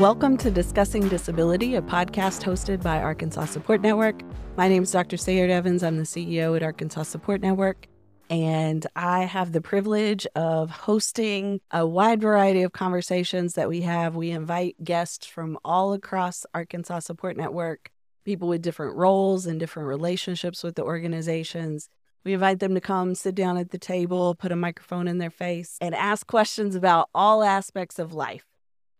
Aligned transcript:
Welcome 0.00 0.38
to 0.38 0.50
Discussing 0.50 1.10
Disability, 1.10 1.74
a 1.74 1.82
podcast 1.82 2.42
hosted 2.42 2.82
by 2.82 3.02
Arkansas 3.02 3.44
Support 3.44 3.82
Network. 3.82 4.22
My 4.56 4.66
name 4.66 4.84
is 4.84 4.92
Dr. 4.92 5.18
Syard 5.18 5.50
Evans. 5.50 5.82
I'm 5.82 5.98
the 5.98 6.04
CEO 6.04 6.56
at 6.56 6.62
Arkansas 6.62 7.02
Support 7.02 7.42
Network. 7.42 7.86
And 8.30 8.86
I 8.96 9.24
have 9.24 9.52
the 9.52 9.60
privilege 9.60 10.26
of 10.34 10.70
hosting 10.70 11.60
a 11.70 11.86
wide 11.86 12.22
variety 12.22 12.62
of 12.62 12.72
conversations 12.72 13.52
that 13.56 13.68
we 13.68 13.82
have. 13.82 14.16
We 14.16 14.30
invite 14.30 14.82
guests 14.82 15.26
from 15.26 15.58
all 15.66 15.92
across 15.92 16.46
Arkansas 16.54 17.00
Support 17.00 17.36
Network, 17.36 17.90
people 18.24 18.48
with 18.48 18.62
different 18.62 18.96
roles 18.96 19.44
and 19.44 19.60
different 19.60 19.86
relationships 19.86 20.62
with 20.62 20.76
the 20.76 20.82
organizations. 20.82 21.90
We 22.24 22.32
invite 22.32 22.60
them 22.60 22.72
to 22.72 22.80
come 22.80 23.14
sit 23.14 23.34
down 23.34 23.58
at 23.58 23.70
the 23.70 23.78
table, 23.78 24.34
put 24.34 24.50
a 24.50 24.56
microphone 24.56 25.08
in 25.08 25.18
their 25.18 25.28
face, 25.28 25.76
and 25.78 25.94
ask 25.94 26.26
questions 26.26 26.74
about 26.74 27.10
all 27.14 27.42
aspects 27.42 27.98
of 27.98 28.14
life 28.14 28.49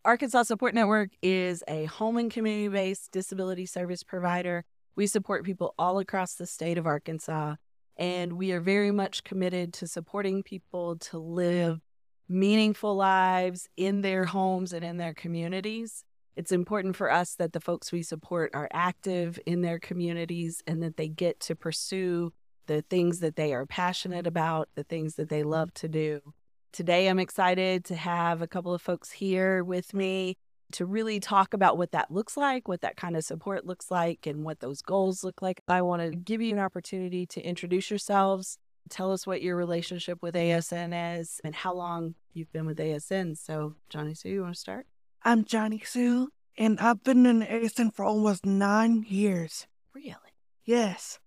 Arkansas 0.02 0.44
Support 0.44 0.72
Network 0.72 1.10
is 1.20 1.62
a 1.68 1.84
home 1.84 2.16
and 2.16 2.30
community 2.30 2.68
based 2.68 3.12
disability 3.12 3.66
service 3.66 4.02
provider. 4.02 4.64
We 4.96 5.06
support 5.06 5.44
people 5.44 5.74
all 5.78 5.98
across 5.98 6.34
the 6.34 6.46
state 6.46 6.78
of 6.78 6.86
Arkansas, 6.86 7.56
and 7.98 8.32
we 8.32 8.52
are 8.52 8.60
very 8.60 8.92
much 8.92 9.24
committed 9.24 9.74
to 9.74 9.86
supporting 9.86 10.42
people 10.42 10.96
to 10.96 11.18
live 11.18 11.80
meaningful 12.30 12.96
lives 12.96 13.68
in 13.76 14.00
their 14.00 14.24
homes 14.24 14.72
and 14.72 14.82
in 14.82 14.96
their 14.96 15.12
communities. 15.12 16.02
It's 16.34 16.52
important 16.52 16.96
for 16.96 17.12
us 17.12 17.34
that 17.34 17.52
the 17.52 17.60
folks 17.60 17.92
we 17.92 18.02
support 18.02 18.52
are 18.54 18.70
active 18.72 19.38
in 19.44 19.60
their 19.60 19.78
communities 19.78 20.62
and 20.66 20.82
that 20.82 20.96
they 20.96 21.08
get 21.08 21.40
to 21.40 21.54
pursue 21.54 22.32
the 22.66 22.80
things 22.88 23.18
that 23.18 23.36
they 23.36 23.52
are 23.52 23.66
passionate 23.66 24.26
about, 24.26 24.70
the 24.76 24.84
things 24.84 25.16
that 25.16 25.28
they 25.28 25.42
love 25.42 25.74
to 25.74 25.88
do. 25.88 26.22
Today, 26.72 27.08
I'm 27.08 27.18
excited 27.18 27.84
to 27.86 27.96
have 27.96 28.42
a 28.42 28.46
couple 28.46 28.72
of 28.72 28.80
folks 28.80 29.10
here 29.10 29.64
with 29.64 29.92
me 29.92 30.36
to 30.72 30.86
really 30.86 31.18
talk 31.18 31.52
about 31.52 31.76
what 31.76 31.90
that 31.90 32.12
looks 32.12 32.36
like, 32.36 32.68
what 32.68 32.82
that 32.82 32.96
kind 32.96 33.16
of 33.16 33.24
support 33.24 33.66
looks 33.66 33.90
like, 33.90 34.24
and 34.24 34.44
what 34.44 34.60
those 34.60 34.80
goals 34.80 35.24
look 35.24 35.42
like. 35.42 35.60
I 35.66 35.82
want 35.82 36.00
to 36.00 36.16
give 36.16 36.40
you 36.40 36.52
an 36.52 36.60
opportunity 36.60 37.26
to 37.26 37.40
introduce 37.40 37.90
yourselves, 37.90 38.56
tell 38.88 39.10
us 39.10 39.26
what 39.26 39.42
your 39.42 39.56
relationship 39.56 40.22
with 40.22 40.36
ASN 40.36 41.18
is, 41.18 41.40
and 41.42 41.56
how 41.56 41.74
long 41.74 42.14
you've 42.34 42.52
been 42.52 42.66
with 42.66 42.78
ASN. 42.78 43.36
So, 43.36 43.74
Johnniesue, 43.92 44.26
you 44.26 44.42
want 44.42 44.54
to 44.54 44.60
start? 44.60 44.86
I'm 45.24 45.44
Johnniesue, 45.44 46.28
and 46.56 46.78
I've 46.78 47.02
been 47.02 47.26
in 47.26 47.42
ASN 47.42 47.92
for 47.92 48.04
almost 48.04 48.46
nine 48.46 49.04
years. 49.08 49.66
Really? 49.92 50.14
Yes. 50.64 51.18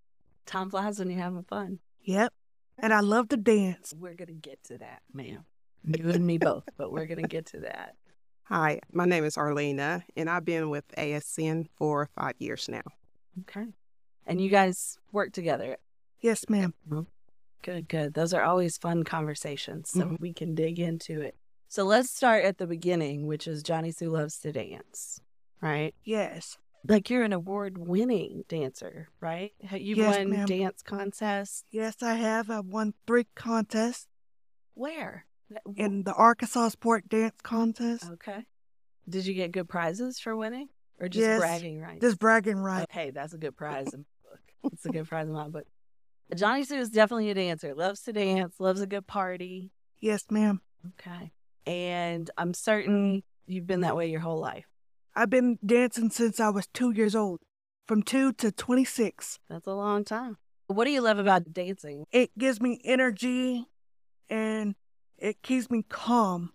Time 0.46 0.70
flies 0.70 1.00
when 1.00 1.10
you're 1.10 1.20
having 1.20 1.44
fun. 1.44 1.80
Yep 2.02 2.34
and 2.80 2.94
I 2.94 3.00
love 3.00 3.30
to 3.30 3.38
dance. 3.38 3.94
We're 3.98 4.14
going 4.14 4.28
to 4.28 4.34
get 4.34 4.64
to 4.66 4.78
that, 4.80 5.02
ma'am. 5.14 5.46
You 5.86 6.12
and 6.12 6.26
me 6.26 6.38
both, 6.38 6.64
but 6.78 6.94
we're 6.94 7.08
going 7.08 7.22
to 7.22 7.28
get 7.28 7.48
to 7.48 7.60
that. 7.60 7.96
Hi, 8.44 8.80
my 8.94 9.04
name 9.04 9.26
is 9.26 9.38
Arlena, 9.38 10.06
and 10.16 10.30
I've 10.30 10.46
been 10.46 10.70
with 10.70 10.86
ASN 10.98 11.68
for 11.76 12.10
five 12.16 12.36
years 12.40 12.70
now. 12.70 12.84
Okay. 13.42 13.66
And 14.26 14.40
you 14.40 14.50
guys 14.50 14.98
work 15.12 15.34
together? 15.34 15.76
Yes, 16.22 16.46
ma'am. 16.48 16.74
Good, 17.64 17.90
good. 17.90 18.14
Those 18.14 18.34
are 18.34 18.44
always 18.44 18.78
fun 18.78 19.04
conversations, 19.04 19.90
so 19.90 20.04
mm-hmm. 20.04 20.16
we 20.22 20.32
can 20.32 20.56
dig 20.56 20.80
into 20.80 21.20
it. 21.20 21.36
So 21.68 21.84
let's 21.84 22.10
start 22.10 22.46
at 22.46 22.60
the 22.60 22.68
beginning, 22.68 23.28
which 23.28 23.46
is 23.46 23.62
Johnniesue 23.62 24.10
loves 24.10 24.38
to 24.40 24.54
dance, 24.54 25.20
right? 25.62 25.94
Yes 26.06 26.58
like 26.88 27.10
you're 27.10 27.24
an 27.24 27.34
award 27.34 27.78
winning 27.78 28.44
dancer, 28.48 29.10
right? 29.20 29.52
You've 29.72 29.98
yes, 29.98 30.18
won 30.18 30.30
ma'am. 30.30 30.46
dance 30.46 30.82
contests. 30.82 31.64
Yes, 31.72 31.96
I 32.02 32.16
have. 32.16 32.50
I 32.50 32.60
won 32.60 32.94
three 33.08 33.28
contests. 33.36 34.08
Where? 34.74 35.26
In 35.76 36.04
the 36.04 36.14
Arkansas 36.14 36.70
Sport 36.70 37.08
Dance 37.10 37.36
Contest. 37.44 38.10
Okay. 38.14 38.46
Did 39.08 39.26
you 39.26 39.34
get 39.34 39.52
good 39.52 39.70
prizes 39.70 40.20
for 40.20 40.36
winning? 40.36 40.70
Or 41.00 41.08
just 41.08 41.22
yes, 41.22 41.40
bragging 41.40 41.80
rights? 41.80 42.02
Just 42.02 42.20
bragging 42.20 42.58
rights. 42.58 42.88
Okay, 42.92 43.12
that's 43.12 43.34
a 43.34 43.38
good 43.38 43.56
prize 43.56 43.94
in 43.94 44.00
my 44.00 44.32
book. 44.32 44.74
It's 44.74 44.86
a 44.86 44.90
good 44.90 45.08
prize 45.08 45.28
in 45.28 45.34
my 45.34 45.50
book. 45.50 45.66
Johnniesue 46.34 46.80
is 46.80 46.90
definitely 46.90 47.30
a 47.30 47.34
dancer. 47.34 47.76
Loves 47.76 48.02
to 48.04 48.14
dance, 48.14 48.60
loves 48.60 48.82
a 48.82 48.88
good 48.88 49.06
party. 49.06 49.72
Yes, 50.00 50.26
ma'am. 50.30 50.62
Okay. 51.00 51.32
And 51.66 52.30
I'm 52.38 52.54
certain 52.54 53.24
you've 53.46 53.68
been 53.68 53.82
that 53.82 53.96
way 53.96 54.10
your 54.10 54.22
whole 54.22 54.40
life. 54.40 54.66
I've 55.16 55.30
been 55.30 55.60
dancing 55.66 56.10
since 56.10 56.40
I 56.40 56.50
was 56.50 56.68
two 56.68 56.92
years 56.92 57.16
old, 57.16 57.42
from 57.88 58.02
two 58.04 58.34
to 58.34 58.52
26. 58.52 59.40
That's 59.50 59.68
a 59.68 59.74
long 59.74 60.04
time. 60.04 60.38
What 60.68 60.86
do 60.86 60.92
you 60.92 61.02
love 61.02 61.20
about 61.20 61.54
dancing? 61.54 62.06
It 62.12 62.32
gives 62.38 62.60
me 62.60 62.82
energy 62.84 63.68
and 64.30 64.76
it 65.18 65.42
keeps 65.42 65.70
me 65.70 65.84
calm. 65.88 66.54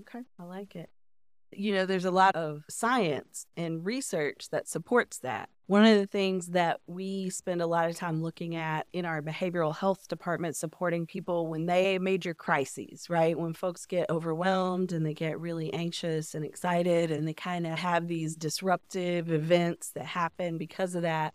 Okay, 0.00 0.24
I 0.38 0.44
like 0.44 0.76
it. 0.76 0.90
You 1.52 1.74
know, 1.74 1.84
there's 1.84 2.04
a 2.04 2.10
lot 2.12 2.36
of 2.36 2.62
science 2.70 3.46
and 3.56 3.84
research 3.84 4.48
that 4.50 4.68
supports 4.68 5.18
that. 5.18 5.50
One 5.70 5.86
of 5.86 5.98
the 5.98 6.06
things 6.08 6.48
that 6.48 6.80
we 6.88 7.30
spend 7.30 7.62
a 7.62 7.66
lot 7.68 7.88
of 7.88 7.94
time 7.94 8.24
looking 8.24 8.56
at 8.56 8.88
in 8.92 9.04
our 9.04 9.22
behavioral 9.22 9.72
health 9.72 10.08
department, 10.08 10.56
supporting 10.56 11.06
people 11.06 11.46
when 11.46 11.66
they 11.66 11.96
major 12.00 12.34
crises, 12.34 13.08
right? 13.08 13.38
When 13.38 13.54
folks 13.54 13.86
get 13.86 14.10
overwhelmed 14.10 14.90
and 14.90 15.06
they 15.06 15.14
get 15.14 15.38
really 15.38 15.72
anxious 15.72 16.34
and 16.34 16.44
excited 16.44 17.12
and 17.12 17.28
they 17.28 17.34
kind 17.34 17.68
of 17.68 17.78
have 17.78 18.08
these 18.08 18.34
disruptive 18.34 19.30
events 19.30 19.92
that 19.92 20.06
happen 20.06 20.58
because 20.58 20.96
of 20.96 21.02
that. 21.02 21.34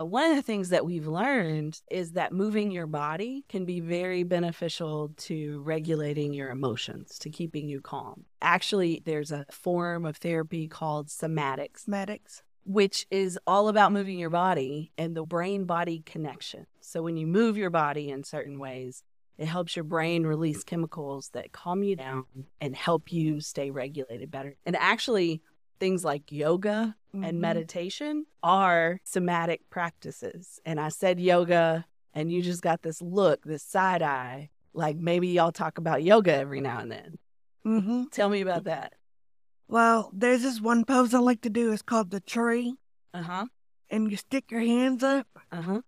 Uh, 0.00 0.06
one 0.06 0.28
of 0.28 0.34
the 0.34 0.42
things 0.42 0.70
that 0.70 0.84
we've 0.84 1.06
learned 1.06 1.80
is 1.88 2.14
that 2.14 2.32
moving 2.32 2.72
your 2.72 2.88
body 2.88 3.44
can 3.48 3.64
be 3.64 3.78
very 3.78 4.24
beneficial 4.24 5.12
to 5.18 5.60
regulating 5.60 6.34
your 6.34 6.50
emotions, 6.50 7.16
to 7.20 7.30
keeping 7.30 7.68
you 7.68 7.80
calm. 7.80 8.24
Actually, 8.42 9.02
there's 9.04 9.30
a 9.30 9.46
form 9.52 10.04
of 10.04 10.16
therapy 10.16 10.66
called 10.66 11.06
somatics. 11.06 11.84
Somatics 11.88 12.42
which 12.68 13.06
is 13.10 13.38
all 13.46 13.68
about 13.68 13.92
moving 13.92 14.18
your 14.18 14.28
body 14.28 14.92
and 14.98 15.16
the 15.16 15.24
brain 15.24 15.64
body 15.64 16.02
connection. 16.04 16.66
So 16.82 17.02
when 17.02 17.16
you 17.16 17.26
move 17.26 17.56
your 17.56 17.70
body 17.70 18.10
in 18.10 18.24
certain 18.24 18.58
ways, 18.58 19.02
it 19.38 19.46
helps 19.46 19.74
your 19.74 19.84
brain 19.84 20.26
release 20.26 20.64
chemicals 20.64 21.30
that 21.32 21.50
calm 21.50 21.82
you 21.82 21.96
down 21.96 22.24
and 22.60 22.76
help 22.76 23.10
you 23.10 23.40
stay 23.40 23.70
regulated 23.70 24.30
better. 24.30 24.54
And 24.66 24.76
actually, 24.76 25.40
things 25.80 26.04
like 26.04 26.30
yoga 26.30 26.94
mm-hmm. 27.14 27.24
and 27.24 27.40
meditation 27.40 28.26
are 28.42 29.00
somatic 29.02 29.62
practices. 29.70 30.60
And 30.66 30.78
I 30.78 30.90
said 30.90 31.18
yoga, 31.18 31.86
and 32.12 32.30
you 32.30 32.42
just 32.42 32.60
got 32.60 32.82
this 32.82 33.00
look, 33.00 33.44
this 33.44 33.62
side 33.62 34.02
eye, 34.02 34.50
like 34.74 34.96
maybe 34.96 35.28
y'all 35.28 35.52
talk 35.52 35.78
about 35.78 36.02
yoga 36.02 36.34
every 36.34 36.60
now 36.60 36.80
and 36.80 36.92
then. 36.92 37.18
Mm-hmm. 37.64 38.04
Tell 38.12 38.28
me 38.28 38.42
about 38.42 38.64
that. 38.64 38.92
Well, 39.68 40.10
there's 40.14 40.42
this 40.42 40.60
one 40.60 40.84
pose 40.84 41.14
I 41.14 41.18
like 41.18 41.42
to 41.42 41.50
do. 41.50 41.72
It's 41.72 41.82
called 41.82 42.10
the 42.10 42.20
tree. 42.20 42.74
Uh 43.12 43.22
huh. 43.22 43.46
And 43.90 44.10
you 44.10 44.16
stick 44.16 44.50
your 44.50 44.60
hands 44.60 45.02
up. 45.02 45.26
Uh 45.52 45.62
huh. 45.62 45.80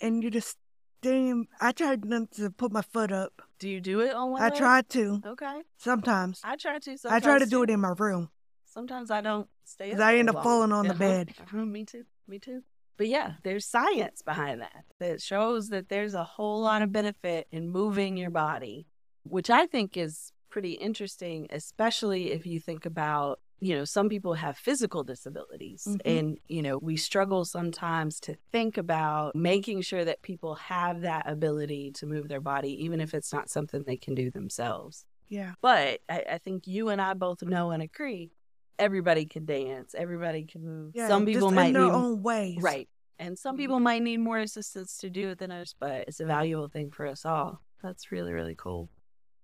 And 0.00 0.22
you 0.22 0.30
just 0.30 0.56
stand. 1.00 1.48
I 1.60 1.72
tried 1.72 2.04
not 2.04 2.30
to 2.32 2.50
put 2.50 2.72
my 2.72 2.82
foot 2.82 3.12
up. 3.12 3.42
Do 3.58 3.68
you 3.68 3.80
do 3.80 4.00
it 4.00 4.14
on 4.14 4.32
one? 4.32 4.42
I 4.42 4.48
leg? 4.48 4.58
try 4.58 4.82
to. 4.82 5.20
Okay. 5.26 5.62
Sometimes. 5.76 6.40
I 6.44 6.56
try 6.56 6.78
to. 6.78 6.96
I 7.08 7.20
try 7.20 7.38
to 7.38 7.46
do 7.46 7.62
it 7.64 7.70
in 7.70 7.80
my 7.80 7.94
room. 7.98 8.30
Sometimes 8.66 9.10
I 9.10 9.20
don't 9.20 9.48
stay. 9.64 9.86
Because 9.86 10.00
I 10.00 10.16
end 10.16 10.30
up 10.30 10.42
falling 10.42 10.72
on 10.72 10.86
uh-huh. 10.86 10.92
the 10.92 10.98
bed. 10.98 11.34
Uh-huh. 11.40 11.64
Me 11.64 11.84
too. 11.84 12.04
Me 12.28 12.38
too. 12.38 12.62
But 12.96 13.08
yeah, 13.08 13.34
there's 13.42 13.66
science 13.66 14.22
behind 14.22 14.60
that 14.60 14.84
that 15.00 15.20
shows 15.20 15.68
that 15.70 15.88
there's 15.88 16.14
a 16.14 16.22
whole 16.22 16.60
lot 16.60 16.82
of 16.82 16.92
benefit 16.92 17.48
in 17.50 17.68
moving 17.68 18.16
your 18.16 18.30
body, 18.30 18.86
which 19.24 19.50
I 19.50 19.66
think 19.66 19.96
is 19.96 20.32
pretty 20.54 20.74
interesting, 20.74 21.48
especially 21.50 22.30
if 22.30 22.46
you 22.46 22.60
think 22.60 22.86
about, 22.86 23.40
you 23.58 23.74
know, 23.74 23.84
some 23.84 24.08
people 24.08 24.34
have 24.34 24.56
physical 24.56 25.02
disabilities. 25.02 25.82
Mm-hmm. 25.84 26.08
And, 26.08 26.38
you 26.46 26.62
know, 26.62 26.78
we 26.78 26.96
struggle 26.96 27.44
sometimes 27.44 28.20
to 28.20 28.36
think 28.52 28.78
about 28.78 29.34
making 29.34 29.82
sure 29.82 30.04
that 30.04 30.22
people 30.22 30.54
have 30.54 31.00
that 31.00 31.28
ability 31.28 31.90
to 31.96 32.06
move 32.06 32.28
their 32.28 32.40
body, 32.40 32.84
even 32.84 33.00
if 33.00 33.14
it's 33.14 33.32
not 33.32 33.50
something 33.50 33.82
they 33.82 33.96
can 33.96 34.14
do 34.14 34.30
themselves. 34.30 35.06
Yeah. 35.28 35.54
But 35.60 36.02
I, 36.08 36.22
I 36.34 36.38
think 36.38 36.68
you 36.68 36.88
and 36.88 37.02
I 37.02 37.14
both 37.14 37.42
know 37.42 37.72
and 37.72 37.82
agree 37.82 38.30
everybody 38.78 39.26
can 39.26 39.46
dance, 39.46 39.92
everybody 39.98 40.44
can 40.44 40.64
move. 40.64 40.92
Yeah, 40.94 41.08
some 41.08 41.26
people 41.26 41.50
might 41.50 41.66
in 41.66 41.72
their 41.72 41.82
need, 41.82 41.90
own 41.90 42.22
ways. 42.22 42.58
Right. 42.60 42.88
And 43.18 43.36
some 43.36 43.56
people 43.56 43.80
might 43.80 44.02
need 44.02 44.18
more 44.18 44.38
assistance 44.38 44.98
to 44.98 45.10
do 45.10 45.30
it 45.30 45.38
than 45.38 45.50
others, 45.50 45.74
but 45.80 46.06
it's 46.06 46.20
a 46.20 46.26
valuable 46.26 46.68
thing 46.68 46.92
for 46.92 47.08
us 47.08 47.26
all. 47.26 47.60
That's 47.82 48.12
really, 48.12 48.32
really 48.32 48.54
cool. 48.56 48.88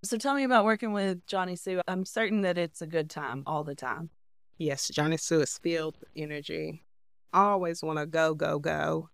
So 0.03 0.17
tell 0.17 0.35
me 0.35 0.45
about 0.45 0.65
working 0.65 0.93
with 0.93 1.27
Johnniesue. 1.27 1.81
I'm 1.87 2.05
certain 2.07 2.41
that 2.43 2.57
it's 2.57 2.81
a 2.81 2.87
good 2.87 3.11
time 3.11 3.43
all 3.47 3.65
the 3.65 3.75
time. 3.75 4.11
Yes, 4.57 4.91
Johnniesue 4.91 5.43
is 5.43 5.59
filled 5.59 5.97
with 6.01 6.09
energy. 6.17 6.85
I 7.33 7.43
always 7.43 7.83
want 7.83 7.99
to 7.99 8.07
go, 8.07 8.35
go, 8.35 8.59
go. 8.59 9.11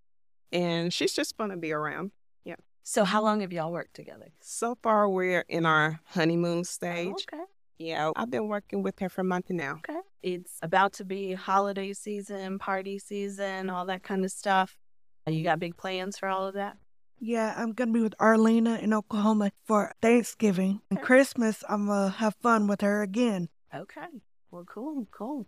And 0.52 0.92
she's 0.92 1.12
just 1.12 1.36
fun 1.36 1.50
to 1.50 1.56
be 1.56 1.72
around. 1.72 2.12
Yeah. 2.44 2.54
So 2.84 3.04
how 3.04 3.22
long 3.22 3.40
have 3.40 3.52
y'all 3.52 3.72
worked 3.72 3.94
together? 3.94 4.28
So 4.40 4.76
far, 4.82 5.08
we're 5.08 5.44
in 5.48 5.66
our 5.66 6.00
honeymoon 6.06 6.60
Oh, 6.60 6.62
stage. 6.62 7.26
okay. 7.32 7.42
Yeah, 7.78 8.10
I've 8.16 8.30
been 8.30 8.48
working 8.48 8.82
with 8.82 8.98
her 9.00 9.08
for 9.08 9.20
a 9.20 9.24
month 9.24 9.50
now. 9.50 9.80
Okay. 9.88 10.00
It's 10.22 10.58
about 10.62 10.94
to 10.94 11.04
be 11.04 11.34
holiday 11.34 11.92
season, 11.92 12.58
party 12.58 12.98
season, 12.98 13.68
all 13.70 13.84
that 13.86 14.02
kind 14.02 14.24
of 14.24 14.30
stuff. 14.30 14.78
You 15.26 15.42
got 15.42 15.58
big 15.58 15.76
plans 15.76 16.16
for 16.16 16.28
all 16.28 16.46
of 16.46 16.54
that? 16.54 16.76
Yeah, 17.18 17.54
I'm 17.56 17.72
gonna 17.72 17.92
be 17.92 18.00
with 18.00 18.14
Arlena 18.20 18.76
in 18.76 18.92
Oklahoma 18.92 19.52
for 19.64 19.92
Thanksgiving 20.02 20.80
and 20.90 21.00
Christmas. 21.00 21.64
I'm 21.68 21.86
gonna 21.86 22.10
have 22.10 22.34
fun 22.42 22.66
with 22.66 22.82
her 22.82 23.02
again. 23.02 23.48
Okay. 23.74 24.06
Well, 24.50 24.64
cool, 24.64 25.06
cool. 25.10 25.46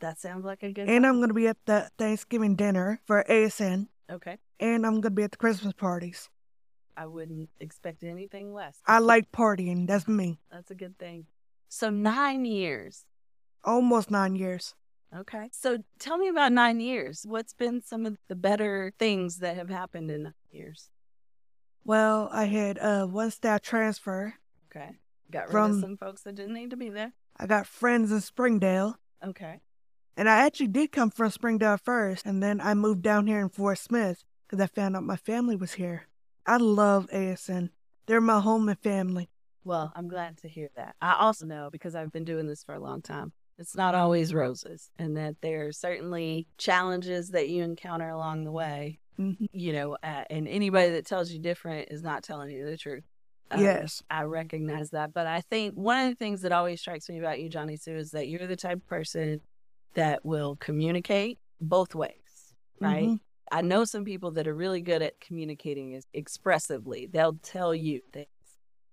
That 0.00 0.20
sounds 0.20 0.44
like 0.44 0.62
a 0.62 0.72
good. 0.72 0.88
And. 0.88 1.06
I'm 1.06 1.16
going 1.16 1.28
to 1.28 1.34
be 1.34 1.48
at 1.48 1.56
the 1.66 1.90
Thanksgiving 1.98 2.54
dinner 2.54 3.00
for 3.06 3.24
ASN. 3.28 3.88
okay. 4.10 4.38
And 4.60 4.86
I'm 4.86 5.00
going 5.00 5.02
to 5.02 5.10
be 5.10 5.22
at 5.22 5.32
the 5.32 5.36
Christmas 5.36 5.72
parties. 5.72 6.28
I 6.96 7.06
wouldn't 7.06 7.48
expect 7.60 8.02
anything 8.02 8.52
less. 8.52 8.78
I 8.86 8.98
like 8.98 9.30
partying. 9.30 9.86
That's 9.86 10.08
me. 10.08 10.40
That's 10.50 10.70
a 10.70 10.74
good 10.74 10.98
thing. 10.98 11.26
So 11.68 11.90
nine 11.90 12.44
years. 12.44 13.04
Almost 13.64 14.10
nine 14.10 14.34
years. 14.34 14.74
Okay. 15.16 15.48
So 15.52 15.78
tell 15.98 16.18
me 16.18 16.28
about 16.28 16.52
nine 16.52 16.80
years. 16.80 17.24
What's 17.26 17.52
been 17.52 17.82
some 17.82 18.04
of 18.04 18.18
the 18.28 18.34
better 18.34 18.92
things 18.98 19.38
that 19.38 19.56
have 19.56 19.68
happened 19.70 20.10
in 20.10 20.34
years? 20.52 20.90
Well, 21.84 22.28
I 22.32 22.44
had 22.44 22.78
uh, 22.78 23.06
one 23.06 23.30
staff 23.30 23.62
transfer. 23.62 24.34
Okay. 24.70 24.90
Got 25.30 25.44
rid 25.44 25.52
From- 25.52 25.70
of 25.72 25.80
some 25.80 25.96
folks 25.96 26.22
that 26.22 26.34
didn't 26.34 26.54
need 26.54 26.70
to 26.70 26.76
be 26.76 26.90
there. 26.90 27.12
I 27.36 27.46
got 27.46 27.66
friends 27.66 28.10
in 28.10 28.20
Springdale. 28.20 28.98
Okay. 29.24 29.60
And 30.16 30.28
I 30.28 30.44
actually 30.44 30.66
did 30.68 30.90
come 30.90 31.10
from 31.10 31.30
Springdale 31.30 31.76
first. 31.76 32.26
And 32.26 32.42
then 32.42 32.60
I 32.60 32.74
moved 32.74 33.02
down 33.02 33.26
here 33.26 33.40
in 33.40 33.48
Fort 33.48 33.78
Smith 33.78 34.24
because 34.46 34.60
I 34.62 34.66
found 34.66 34.96
out 34.96 35.04
my 35.04 35.16
family 35.16 35.54
was 35.54 35.74
here. 35.74 36.08
I 36.44 36.56
love 36.56 37.08
ASN. 37.12 37.70
They're 38.06 38.20
my 38.20 38.40
home 38.40 38.68
and 38.68 38.78
family. 38.78 39.28
Well, 39.64 39.92
I'm 39.94 40.08
glad 40.08 40.38
to 40.38 40.48
hear 40.48 40.70
that. 40.76 40.96
I 41.00 41.14
also 41.20 41.44
know 41.46 41.68
because 41.70 41.94
I've 41.94 42.10
been 42.10 42.24
doing 42.24 42.46
this 42.46 42.64
for 42.64 42.74
a 42.74 42.80
long 42.80 43.02
time. 43.02 43.32
It's 43.58 43.76
not 43.76 43.94
always 43.94 44.32
roses, 44.32 44.90
and 44.98 45.16
that 45.16 45.36
there 45.42 45.66
are 45.66 45.72
certainly 45.72 46.46
challenges 46.58 47.30
that 47.30 47.48
you 47.48 47.64
encounter 47.64 48.08
along 48.08 48.44
the 48.44 48.52
way. 48.52 49.00
Mhm. 49.18 49.48
You 49.52 49.72
know, 49.72 49.94
uh, 50.02 50.24
and 50.30 50.46
anybody 50.48 50.90
that 50.90 51.06
tells 51.06 51.30
you 51.30 51.38
different 51.40 51.88
is 51.90 52.02
not 52.02 52.22
telling 52.22 52.50
you 52.50 52.64
the 52.64 52.76
truth. 52.76 53.04
Um, 53.50 53.60
Yes. 53.62 54.02
I 54.10 54.22
recognize 54.22 54.90
that. 54.90 55.12
But 55.12 55.26
I 55.26 55.40
think 55.40 55.74
one 55.74 56.04
of 56.06 56.10
the 56.12 56.16
things 56.16 56.42
that 56.42 56.52
always 56.52 56.80
strikes 56.80 57.08
me 57.08 57.18
about 57.18 57.40
you, 57.40 57.48
Johnniesue, 57.50 57.96
is 57.96 58.10
that 58.12 58.28
you're 58.28 58.46
the 58.46 58.56
type 58.56 58.78
of 58.78 58.86
person 58.86 59.40
that 59.94 60.24
will 60.24 60.56
communicate 60.56 61.38
both 61.60 61.94
ways, 61.94 62.54
right? 62.80 63.08
Mhm. 63.08 63.20
I 63.50 63.62
know 63.62 63.84
some 63.84 64.04
people 64.04 64.30
that 64.32 64.46
are 64.46 64.54
really 64.54 64.82
good 64.82 65.02
at 65.02 65.18
communicating 65.20 65.92
is 65.92 66.04
expressively. 66.12 67.06
They'll 67.06 67.38
tell 67.42 67.74
you 67.74 68.02
things. 68.12 68.28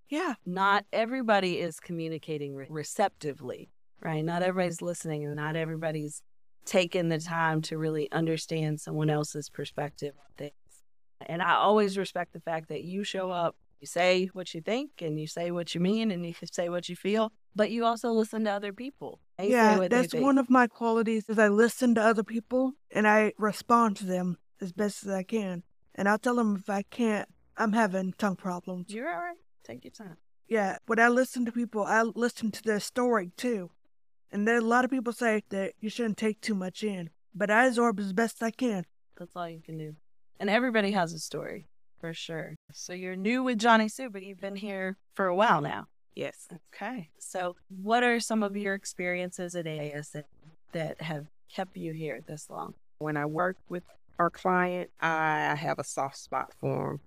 Yeah. 0.10 0.36
Not 0.46 0.86
everybody 0.94 1.60
is 1.60 1.80
communicating 1.80 2.56
re- 2.56 2.68
receptively, 2.70 3.70
right? 4.02 4.24
Not 4.24 4.44
everybody's 4.44 4.82
listening 4.82 5.26
and 5.26 5.36
not 5.36 5.56
everybody's 5.56 6.22
taking 6.66 7.10
the 7.10 7.20
time 7.20 7.62
to 7.64 7.78
really 7.78 8.12
understand 8.12 8.82
someone 8.82 9.10
else's 9.10 9.50
perspective 9.50 10.14
on 10.18 10.26
things. 10.38 10.54
And 11.26 11.42
I 11.42 11.56
always 11.56 11.98
respect 11.98 12.34
the 12.34 12.40
fact 12.40 12.70
that 12.70 12.84
you 12.84 13.04
show 13.04 13.32
up, 13.32 13.56
you 13.80 13.88
say 13.88 14.28
what 14.34 14.54
you 14.54 14.62
think 14.62 15.02
and 15.02 15.20
you 15.20 15.28
say 15.28 15.52
what 15.52 15.76
you 15.76 15.82
mean 15.82 16.12
and 16.12 16.26
you 16.26 16.34
say 16.52 16.70
what 16.70 16.90
you 16.90 16.96
feel, 16.96 17.32
but 17.56 17.72
you 17.72 17.86
also 17.86 18.12
listen 18.12 18.44
to 18.46 18.52
other 18.52 18.74
people. 18.74 19.20
Yeah, 19.40 19.88
that's 19.90 20.14
one 20.14 20.38
of 20.38 20.50
my 20.50 20.68
qualities 20.68 21.30
is 21.30 21.38
I 21.38 21.50
listen 21.50 21.96
to 21.96 22.02
other 22.02 22.24
people 22.24 22.74
and 22.92 23.08
I 23.08 23.34
respond 23.38 23.98
to 23.98 24.06
them 24.06 24.38
as 24.62 24.72
best 24.72 25.06
as 25.06 25.12
I 25.12 25.24
can. 25.24 25.64
And 25.94 26.10
I'll 26.10 26.20
tell 26.20 26.36
them 26.36 26.56
if 26.58 26.70
I 26.70 26.84
can't, 26.84 27.30
I'm 27.58 27.74
having 27.74 28.14
tongue 28.18 28.36
problems. 28.36 28.94
You're 28.94 29.10
all 29.10 29.22
right. 29.22 29.38
Take 29.64 29.84
your 29.84 29.92
time. 29.92 30.18
Yeah, 30.48 30.78
when 30.86 31.00
I 31.00 31.08
listen 31.08 31.46
to 31.46 31.52
people, 31.52 31.84
I 31.84 32.04
listen 32.04 32.52
to 32.52 32.64
their 32.64 32.80
story 32.80 33.32
too. 33.36 33.72
And 34.36 34.46
there 34.46 34.58
a 34.58 34.62
lot 34.62 34.84
of 34.84 34.92
people 34.92 35.14
say 35.14 35.44
that 35.52 35.76
you 35.80 35.90
shouldn't 35.90 36.18
take 36.18 36.42
too 36.42 36.56
much 36.56 36.84
in, 36.84 37.10
but 37.34 37.50
I 37.50 37.68
absorb 37.68 38.02
as 38.02 38.12
best 38.12 38.44
I 38.44 38.52
can. 38.52 38.86
That's 39.18 39.34
all 39.34 39.48
you 39.48 39.62
can 39.62 39.78
do. 39.78 39.96
And 40.42 40.50
everybody 40.50 40.92
has 40.92 41.14
a 41.14 41.20
story, 41.20 41.68
for 42.02 42.14
sure. 42.14 42.56
So 42.74 42.92
you're 42.92 43.16
new 43.16 43.44
with 43.44 43.60
Johnniesue, 43.60 44.12
but 44.12 44.24
you've 44.24 44.42
been 44.42 44.58
here 44.58 44.98
for 45.14 45.28
a 45.28 45.36
while 45.36 45.62
now. 45.62 45.86
Yes. 46.16 46.50
Okay. 46.74 47.12
So 47.18 47.56
what 47.70 48.04
are 48.04 48.20
some 48.20 48.44
of 48.44 48.58
your 48.58 48.74
experiences 48.74 49.56
at 49.56 49.68
ASN 49.68 50.26
that 50.74 51.02
have 51.02 51.28
kept 51.50 51.78
you 51.78 51.94
here 51.94 52.20
this 52.28 52.50
long? 52.50 52.74
When 53.00 53.16
I 53.16 53.28
work 53.28 53.56
with 53.70 53.84
our 54.20 54.30
client, 54.30 54.90
I 55.00 55.56
have 55.56 55.80
a 55.80 55.84
soft 55.86 56.18
spot 56.18 56.52
for 56.60 56.90
them 56.90 57.00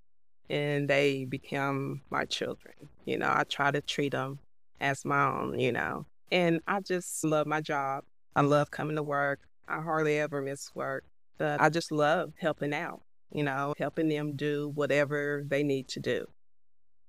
and 0.49 0.89
they 0.89 1.27
become 1.27 2.01
my 2.09 2.25
children. 2.25 2.73
You 3.05 3.19
know, 3.19 3.31
I 3.31 3.45
try 3.45 3.71
to 3.71 3.83
treat 3.83 4.13
them 4.13 4.39
as 4.81 5.05
my 5.05 5.27
own, 5.27 5.59
you 5.59 5.73
know. 5.73 6.07
And 6.31 6.61
I 6.67 6.81
just 6.81 7.25
love 7.25 7.47
my 7.47 7.61
job. 7.61 8.05
I 8.37 8.43
love 8.43 8.71
coming 8.71 8.97
to 8.97 9.03
work. 9.03 9.41
I 9.67 9.81
hardly 9.81 10.19
ever 10.19 10.41
miss 10.43 10.71
work. 10.75 11.05
But 11.39 11.61
I 11.61 11.71
just 11.71 11.93
love 11.93 12.33
helping 12.39 12.75
out, 12.75 13.03
you 13.33 13.45
know, 13.45 13.75
helping 13.79 14.09
them 14.09 14.35
do 14.35 14.71
whatever 14.75 15.45
they 15.47 15.63
need 15.63 15.89
to 15.89 16.01
do. 16.01 16.27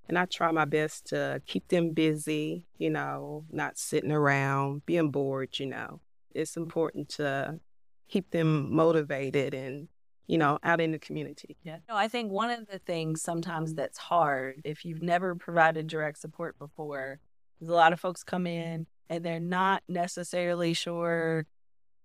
And 0.08 0.18
I 0.18 0.26
try 0.26 0.52
my 0.52 0.66
best 0.66 1.08
to 1.08 1.42
keep 1.46 1.68
them 1.68 1.92
busy, 1.92 2.66
you 2.78 2.90
know, 2.90 3.46
not 3.52 3.78
sitting 3.78 4.12
around, 4.12 4.86
being 4.86 5.12
bored, 5.12 5.60
you 5.60 5.68
know. 5.68 6.02
It's 6.34 6.58
important 6.58 7.10
to 7.10 7.60
keep 8.08 8.32
them 8.32 8.74
motivated 8.74 9.54
and, 9.54 9.88
you 10.28 10.38
know, 10.38 10.58
out 10.64 10.82
in 10.82 10.92
the 10.92 11.00
community. 11.00 11.58
Yeah. 11.64 11.78
No, 11.88 11.96
I 11.96 12.08
think 12.08 12.32
one 12.32 12.50
of 12.50 12.68
the 12.68 12.80
things 12.80 13.22
sometimes 13.22 13.76
that's 13.76 13.98
hard 13.98 14.62
if 14.64 14.84
you've 14.84 15.04
never 15.04 15.36
provided 15.36 15.88
direct 15.88 16.20
support 16.20 16.58
before 16.58 17.20
is 17.62 17.70
a 17.70 17.74
lot 17.74 17.94
of 17.94 18.00
folks 18.00 18.24
come 18.24 18.48
in 18.48 18.88
and 19.10 19.24
they're 19.24 19.40
not 19.40 19.84
necessarily 19.88 20.74
sure 20.74 21.46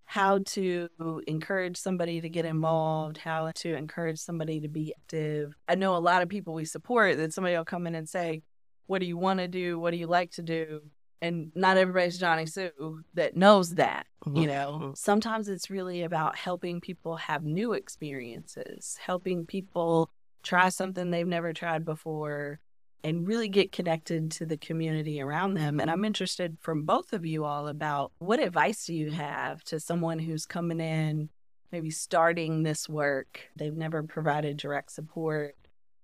how 0.07 0.39
to 0.45 0.87
encourage 1.27 1.77
somebody 1.77 2.21
to 2.21 2.29
get 2.29 2.45
involved, 2.45 3.17
how 3.17 3.51
to 3.55 3.73
encourage 3.75 4.19
somebody 4.19 4.59
to 4.61 4.67
be 4.67 4.93
active. 5.01 5.55
I 5.67 5.75
know 5.75 5.95
a 5.95 5.97
lot 5.97 6.21
of 6.21 6.29
people 6.29 6.53
we 6.53 6.65
support 6.65 7.17
that 7.17 7.33
somebody 7.33 7.55
will 7.55 7.65
come 7.65 7.87
in 7.87 7.95
and 7.95 8.07
say, 8.07 8.43
What 8.87 8.99
do 8.99 9.07
you 9.07 9.17
want 9.17 9.39
to 9.39 9.47
do? 9.47 9.79
What 9.79 9.91
do 9.91 9.97
you 9.97 10.05
like 10.05 10.29
to 10.33 10.43
do? 10.43 10.81
And 11.21 11.51
not 11.55 11.77
everybody's 11.77 12.19
Johnniesue 12.21 13.01
that 13.15 13.35
knows 13.35 13.75
that. 13.75 14.05
You 14.31 14.45
know, 14.47 14.79
Mhm. 14.81 14.97
sometimes 14.97 15.49
it's 15.49 15.71
really 15.71 16.03
about 16.03 16.35
helping 16.37 16.81
people 16.81 17.15
have 17.15 17.43
new 17.43 17.73
experiences, 17.73 18.97
helping 19.01 19.45
people 19.47 20.11
try 20.43 20.69
something 20.69 21.09
they've 21.09 21.25
never 21.27 21.51
tried 21.53 21.83
before 21.85 22.59
and 23.05 23.27
really 23.27 23.47
get 23.47 23.71
connected 23.71 24.31
to 24.31 24.47
the 24.47 24.57
community 24.57 25.21
around 25.21 25.53
them. 25.53 25.79
And 25.79 25.91
I'm 25.91 26.03
interested 26.03 26.57
from 26.59 26.85
both 26.85 27.13
of 27.13 27.23
you 27.23 27.45
all 27.45 27.67
about 27.67 28.11
what 28.17 28.39
advice 28.39 28.87
do 28.87 28.95
you 28.95 29.11
have 29.11 29.63
to 29.65 29.79
someone 29.79 30.17
who's 30.17 30.47
coming 30.47 30.79
in, 30.79 31.29
maybe 31.71 31.91
starting 31.91 32.63
this 32.63 32.89
work? 32.89 33.41
They've 33.55 33.77
never 33.77 34.01
provided 34.01 34.57
direct 34.57 34.91
support. 34.91 35.55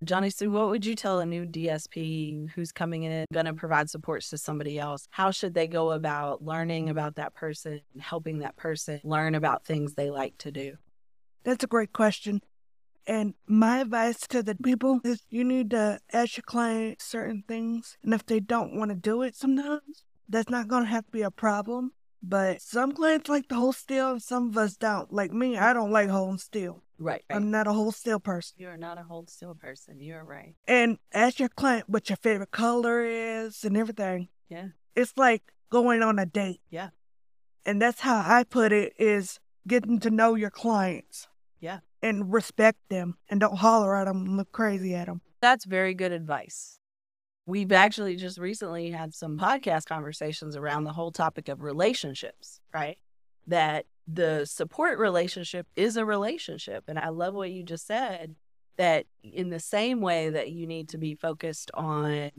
Johnniesue, 0.06 0.52
what 0.52 0.70
would 0.70 0.86
you 0.86 0.94
tell 0.94 1.20
a 1.20 1.26
new 1.26 1.44
DSP 1.44 2.52
who's 2.52 2.72
coming 2.72 3.02
in, 3.04 3.26
going 3.34 3.48
to 3.48 3.54
provide 3.56 3.90
supports 3.90 4.30
to 4.30 4.38
somebody 4.38 4.78
else? 4.78 5.08
How 5.10 5.32
should 5.32 5.56
they 5.56 5.68
go 5.68 5.92
about 5.92 6.44
learning 6.44 6.90
about 6.90 7.16
that 7.16 7.34
person, 7.34 7.82
and 7.94 8.02
helping 8.02 8.40
that 8.40 8.58
person 8.58 9.02
learn 9.04 9.34
about 9.34 9.66
things 9.66 9.96
they 9.96 10.12
like 10.12 10.38
to 10.40 10.52
do? 10.52 10.78
That's 11.44 11.64
a 11.64 11.68
great 11.68 11.94
question. 11.94 12.42
And 13.08 13.34
my 13.48 13.80
advice 13.80 14.28
to 14.28 14.44
the 14.44 14.56
people 14.56 15.02
is 15.04 15.24
you 15.30 15.44
need 15.44 15.72
to 15.72 16.00
ask 16.14 16.38
your 16.38 16.44
client 16.44 17.02
certain 17.02 17.44
things. 17.48 17.98
And 18.04 18.14
if 18.14 18.26
they 18.26 18.40
don't 18.40 18.76
want 18.76 18.90
to 18.90 18.96
do 18.96 19.22
it 19.22 19.36
sometimes, 19.36 20.04
that's 20.30 20.50
not 20.50 20.68
going 20.68 20.84
to 20.84 20.90
have 20.90 21.06
to 21.06 21.12
be 21.12 21.22
a 21.22 21.32
problem. 21.32 21.92
But 22.24 22.62
some 22.62 22.92
clients 22.92 23.30
like 23.30 23.48
to 23.48 23.56
hold 23.56 23.76
still 23.76 24.12
and 24.12 24.22
some 24.22 24.50
of 24.50 24.58
us 24.58 24.76
don't. 24.78 25.12
Like 25.12 25.32
me, 25.32 25.58
I 25.58 25.74
don't 25.74 25.92
like 25.92 26.10
holding 26.10 26.38
still. 26.38 26.84
Right. 27.00 27.24
I'm 27.32 27.50
not 27.50 27.66
a 27.66 27.74
hold 27.74 27.96
still 27.96 28.20
person. 28.20 28.58
You're 28.60 28.78
not 28.78 29.00
a 29.00 29.04
hold 29.04 29.32
still 29.32 29.56
person. 29.56 30.00
You're 30.02 30.24
right. 30.24 30.54
And 30.68 31.00
ask 31.12 31.40
your 31.40 31.50
client 31.50 31.90
what 31.90 32.10
your 32.10 32.18
favorite 32.18 32.52
color 32.52 33.04
is 33.04 33.64
and 33.64 33.76
everything. 33.76 34.30
Yeah. 34.50 34.68
It's 34.96 35.14
like 35.18 35.52
going 35.72 36.04
on 36.04 36.20
a 36.20 36.28
date. 36.28 36.62
Yeah. 36.70 36.90
And 37.66 37.82
that's 37.82 38.02
how 38.02 38.24
I 38.24 38.44
put 38.44 38.72
it 38.72 38.94
is 39.00 39.40
getting 39.68 40.00
to 40.02 40.12
know 40.12 40.36
your 40.36 40.52
clients. 40.52 41.28
And 42.04 42.34
respect 42.34 42.80
them 42.90 43.18
and 43.30 43.40
don't 43.40 43.58
holler 43.58 43.96
at 43.96 44.06
them 44.06 44.26
and 44.26 44.38
look 44.38 44.52
crazy 44.52 44.96
at 44.96 45.06
them. 45.06 45.22
That's 45.42 45.66
very 45.66 45.94
good 45.94 46.12
advice. 46.12 46.80
We've 47.46 47.72
actually 47.72 48.16
just 48.16 48.38
recently 48.38 48.92
had 48.92 49.14
some 49.14 49.38
podcast 49.38 49.86
conversations 49.86 50.56
around 50.56 50.84
the 50.84 50.94
whole 50.94 51.12
topic 51.12 51.48
of 51.48 51.62
relationships, 51.62 52.60
right? 52.74 52.98
That 53.48 53.86
the 54.08 54.46
support 54.46 55.00
relationship 55.00 55.68
is 55.76 55.98
a 55.98 56.06
relationship. 56.06 56.86
And 56.88 56.98
I 56.98 57.10
love 57.10 57.34
what 57.34 57.52
you 57.52 57.64
just 57.64 57.86
said 57.86 58.36
that 58.78 59.06
in 59.24 59.50
the 59.50 59.60
same 59.60 60.02
way 60.02 60.30
that 60.30 60.52
you 60.52 60.66
need 60.66 60.90
to 60.90 60.98
be 60.98 61.14
focused 61.14 61.72
on, 61.74 62.32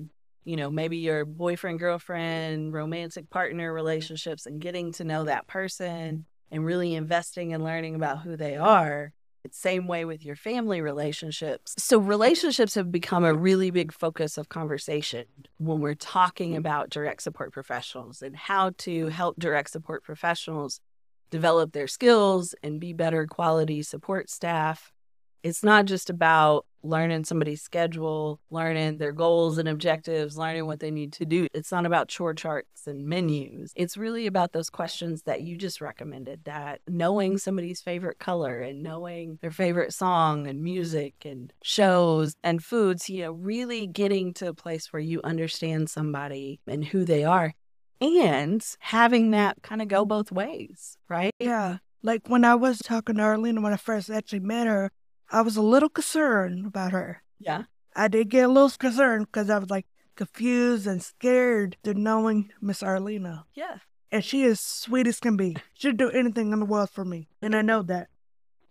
you 0.45 0.57
know, 0.57 0.71
maybe 0.71 0.97
your 0.97 1.25
boyfriend, 1.25 1.79
girlfriend, 1.79 2.73
romantic 2.73 3.31
partner 3.31 3.73
relationships 3.73 4.47
and 4.47 4.61
getting 4.61 4.93
to 4.93 5.05
know 5.05 5.25
that 5.25 5.47
person 5.47 6.27
and 6.51 6.65
really 6.65 6.95
investing 6.95 7.53
and 7.53 7.63
learning 7.63 7.95
about 7.95 8.23
who 8.23 8.37
they 8.37 8.57
are. 8.57 9.13
Same 9.51 9.87
way 9.87 10.05
with 10.05 10.25
your 10.25 10.37
family 10.37 10.81
relationships. 10.81 11.75
So, 11.77 11.99
relationships 11.99 12.75
have 12.75 12.91
become 12.91 13.25
a 13.25 13.35
really 13.35 13.71
big 13.71 13.93
focus 13.93 14.39
of 14.39 14.49
conversation 14.49 15.27
when 15.59 15.81
we're 15.81 15.95
talking 15.95 16.51
mm-hmm. 16.51 16.59
about 16.59 16.91
direct 16.91 17.23
support 17.23 17.53
professionals 17.53 18.23
and 18.23 18.37
how 18.37 18.71
to 18.79 19.09
help 19.09 19.39
direct 19.39 19.71
support 19.71 20.05
professionals 20.05 20.81
develop 21.31 21.73
their 21.73 21.89
skills 21.89 22.55
and 22.63 22.79
be 22.79 22.93
better 22.93 23.27
quality 23.27 23.83
support 23.83 24.31
staff. 24.31 24.93
It's 25.43 25.63
not 25.63 25.87
just 25.87 26.11
about 26.11 26.67
learning 26.83 27.25
somebody's 27.25 27.63
schedule, 27.63 28.41
learning 28.51 28.99
their 28.99 29.13
goals 29.13 29.59
and 29.59 29.69
objectives, 29.69 30.37
learning 30.37 30.67
what 30.67 30.81
they 30.81 30.91
need 30.91 31.13
to 31.15 31.25
do. 31.25 31.47
It's 31.55 31.71
not 31.71 31.87
about 31.87 32.09
chore 32.09 32.35
charts 32.35 32.87
and 32.87 33.07
menus. 33.07 33.73
It's 33.77 33.97
really 33.97 34.27
about 34.27 34.53
those 34.53 34.71
questions 34.71 35.23
that 35.23 35.43
you 35.43 35.57
just 35.57 35.81
recommended 35.81 36.45
that 36.45 36.81
knowing 36.89 37.39
somebody's 37.39 37.81
favorite 37.81 38.19
color 38.19 38.61
and 38.61 38.83
knowing 38.83 39.39
their 39.43 39.51
favorite 39.51 39.95
song 39.95 40.47
and 40.47 40.63
music 40.63 41.15
and 41.25 41.53
shows 41.63 42.35
and 42.43 42.63
foods, 42.65 43.09
you 43.09 43.23
know, 43.23 43.33
really 43.33 43.87
getting 43.87 44.35
to 44.35 44.49
a 44.49 44.55
place 44.55 44.93
where 44.93 45.01
you 45.01 45.21
understand 45.23 45.89
somebody 45.89 46.61
and 46.67 46.85
who 46.85 47.05
they 47.05 47.25
are 47.25 47.55
and 48.01 48.65
having 48.81 49.31
that 49.31 49.63
kind 49.63 49.81
of 49.81 49.89
go 49.89 50.05
both 50.05 50.33
ways, 50.33 50.99
right? 51.09 51.33
Yeah. 51.39 51.79
Like 52.03 52.23
when 52.27 52.45
I 52.45 52.57
was 52.57 52.79
talking 52.79 53.17
to 53.17 53.23
Arlene 53.23 53.63
when 53.63 53.73
I 53.73 53.77
first 53.77 54.11
actually 54.11 54.41
met 54.41 54.67
her, 54.67 54.91
I 55.33 55.41
was 55.41 55.57
a 55.57 55.63
little 55.63 55.89
concerned 55.89 56.67
about 56.67 56.93
her. 56.93 57.23
Yeah. 57.41 57.65
I 57.97 58.09
did 58.09 58.29
get 58.29 58.45
a 58.45 58.49
little 58.49 58.71
concerned 58.71 59.27
because 59.27 59.51
I 59.51 59.59
was 59.59 59.71
like 59.71 59.87
confused 60.15 60.87
and 60.87 61.03
scared 61.03 61.77
to 61.85 61.95
knowing 61.95 62.53
Miss 62.61 62.83
Arlena. 62.83 63.47
Yeah. 63.55 63.79
And 64.11 64.23
she 64.25 64.43
is 64.45 64.61
sweet 64.61 65.07
as 65.07 65.19
can 65.21 65.37
be. 65.37 65.57
She'd 65.75 65.97
do 65.97 66.11
anything 66.11 66.53
in 66.53 66.61
the 66.61 66.67
world 66.67 66.91
for 66.91 67.05
me. 67.05 67.29
And 67.41 67.57
I 67.57 67.63
know 67.63 67.83
that. 67.83 68.09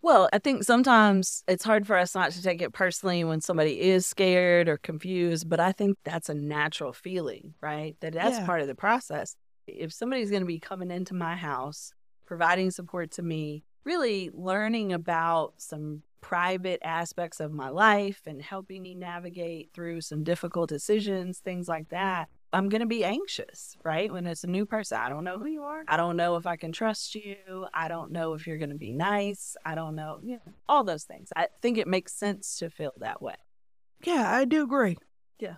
Well, 0.00 0.28
I 0.32 0.38
think 0.38 0.64
sometimes 0.64 1.44
it's 1.46 1.64
hard 1.64 1.86
for 1.86 1.96
us 1.96 2.14
not 2.14 2.32
to 2.32 2.42
take 2.42 2.62
it 2.62 2.72
personally 2.72 3.22
when 3.22 3.40
somebody 3.40 3.80
is 3.80 4.06
scared 4.06 4.68
or 4.68 4.76
confused, 4.76 5.48
but 5.48 5.60
I 5.60 5.70
think 5.72 5.98
that's 6.04 6.28
a 6.28 6.34
natural 6.34 6.92
feeling, 6.92 7.54
right? 7.60 7.96
That 8.00 8.14
that's 8.14 8.38
Yeah. 8.38 8.46
part 8.46 8.62
of 8.62 8.66
the 8.68 8.74
process. 8.74 9.36
If 9.68 9.92
somebody's 9.92 10.30
going 10.30 10.42
to 10.42 10.46
be 10.46 10.58
coming 10.58 10.90
into 10.90 11.14
my 11.14 11.36
house, 11.36 11.92
providing 12.26 12.70
support 12.72 13.12
to 13.12 13.22
me, 13.22 13.62
really 13.84 14.30
learning 14.32 14.92
about 14.92 15.54
some 15.58 16.02
private 16.20 16.80
aspects 16.84 17.40
of 17.40 17.52
my 17.52 17.68
life 17.68 18.22
and 18.26 18.40
helping 18.40 18.82
me 18.82 18.94
navigate 18.94 19.70
through 19.74 20.00
some 20.00 20.22
difficult 20.22 20.68
decisions, 20.68 21.38
things 21.38 21.68
like 21.68 21.88
that. 21.90 22.28
I'm 22.54 22.68
going 22.68 22.80
to 22.80 22.86
be 22.86 23.04
anxious, 23.04 23.76
right? 23.82 24.12
When 24.12 24.26
it's 24.26 24.44
a 24.44 24.46
new 24.46 24.66
person, 24.66 24.98
I 24.98 25.08
don't 25.08 25.24
know 25.24 25.38
who 25.38 25.46
you 25.46 25.62
are. 25.62 25.84
I 25.88 25.96
don't 25.96 26.16
know 26.16 26.36
if 26.36 26.46
I 26.46 26.56
can 26.56 26.70
trust 26.70 27.14
you. 27.14 27.66
I 27.72 27.88
don't 27.88 28.12
know 28.12 28.34
if 28.34 28.46
you're 28.46 28.58
going 28.58 28.70
to 28.70 28.76
be 28.76 28.92
nice. 28.92 29.56
I 29.64 29.74
don't 29.74 29.94
know, 29.94 30.20
you 30.22 30.34
know, 30.34 30.52
all 30.68 30.84
those 30.84 31.04
things. 31.04 31.30
I 31.34 31.48
think 31.60 31.78
it 31.78 31.88
makes 31.88 32.12
sense 32.12 32.58
to 32.58 32.70
feel 32.70 32.92
that 32.98 33.22
way. 33.22 33.36
Yeah, 34.04 34.30
I 34.30 34.44
do 34.44 34.62
agree. 34.62 34.98
Yeah. 35.38 35.56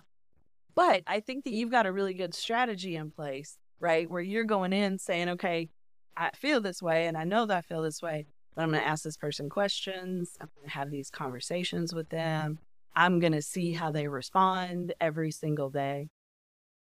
But 0.73 1.03
I 1.05 1.19
think 1.19 1.43
that 1.43 1.53
you've 1.53 1.71
got 1.71 1.85
a 1.85 1.91
really 1.91 2.13
good 2.13 2.33
strategy 2.33 2.95
in 2.95 3.11
place, 3.11 3.57
right? 3.79 4.09
Where 4.09 4.21
you're 4.21 4.45
going 4.45 4.73
in 4.73 4.97
saying, 4.97 5.29
okay, 5.29 5.69
I 6.17 6.31
feel 6.35 6.61
this 6.61 6.81
way 6.81 7.07
and 7.07 7.17
I 7.17 7.23
know 7.23 7.45
that 7.45 7.57
I 7.57 7.61
feel 7.61 7.81
this 7.81 8.01
way, 8.01 8.27
but 8.55 8.63
I'm 8.63 8.69
going 8.69 8.81
to 8.81 8.87
ask 8.87 9.03
this 9.03 9.17
person 9.17 9.49
questions. 9.49 10.37
I'm 10.39 10.49
going 10.55 10.69
to 10.69 10.73
have 10.73 10.91
these 10.91 11.09
conversations 11.09 11.93
with 11.93 12.09
them. 12.09 12.59
I'm 12.95 13.19
going 13.19 13.33
to 13.33 13.41
see 13.41 13.73
how 13.73 13.91
they 13.91 14.07
respond 14.07 14.93
every 15.01 15.31
single 15.31 15.69
day. 15.69 16.09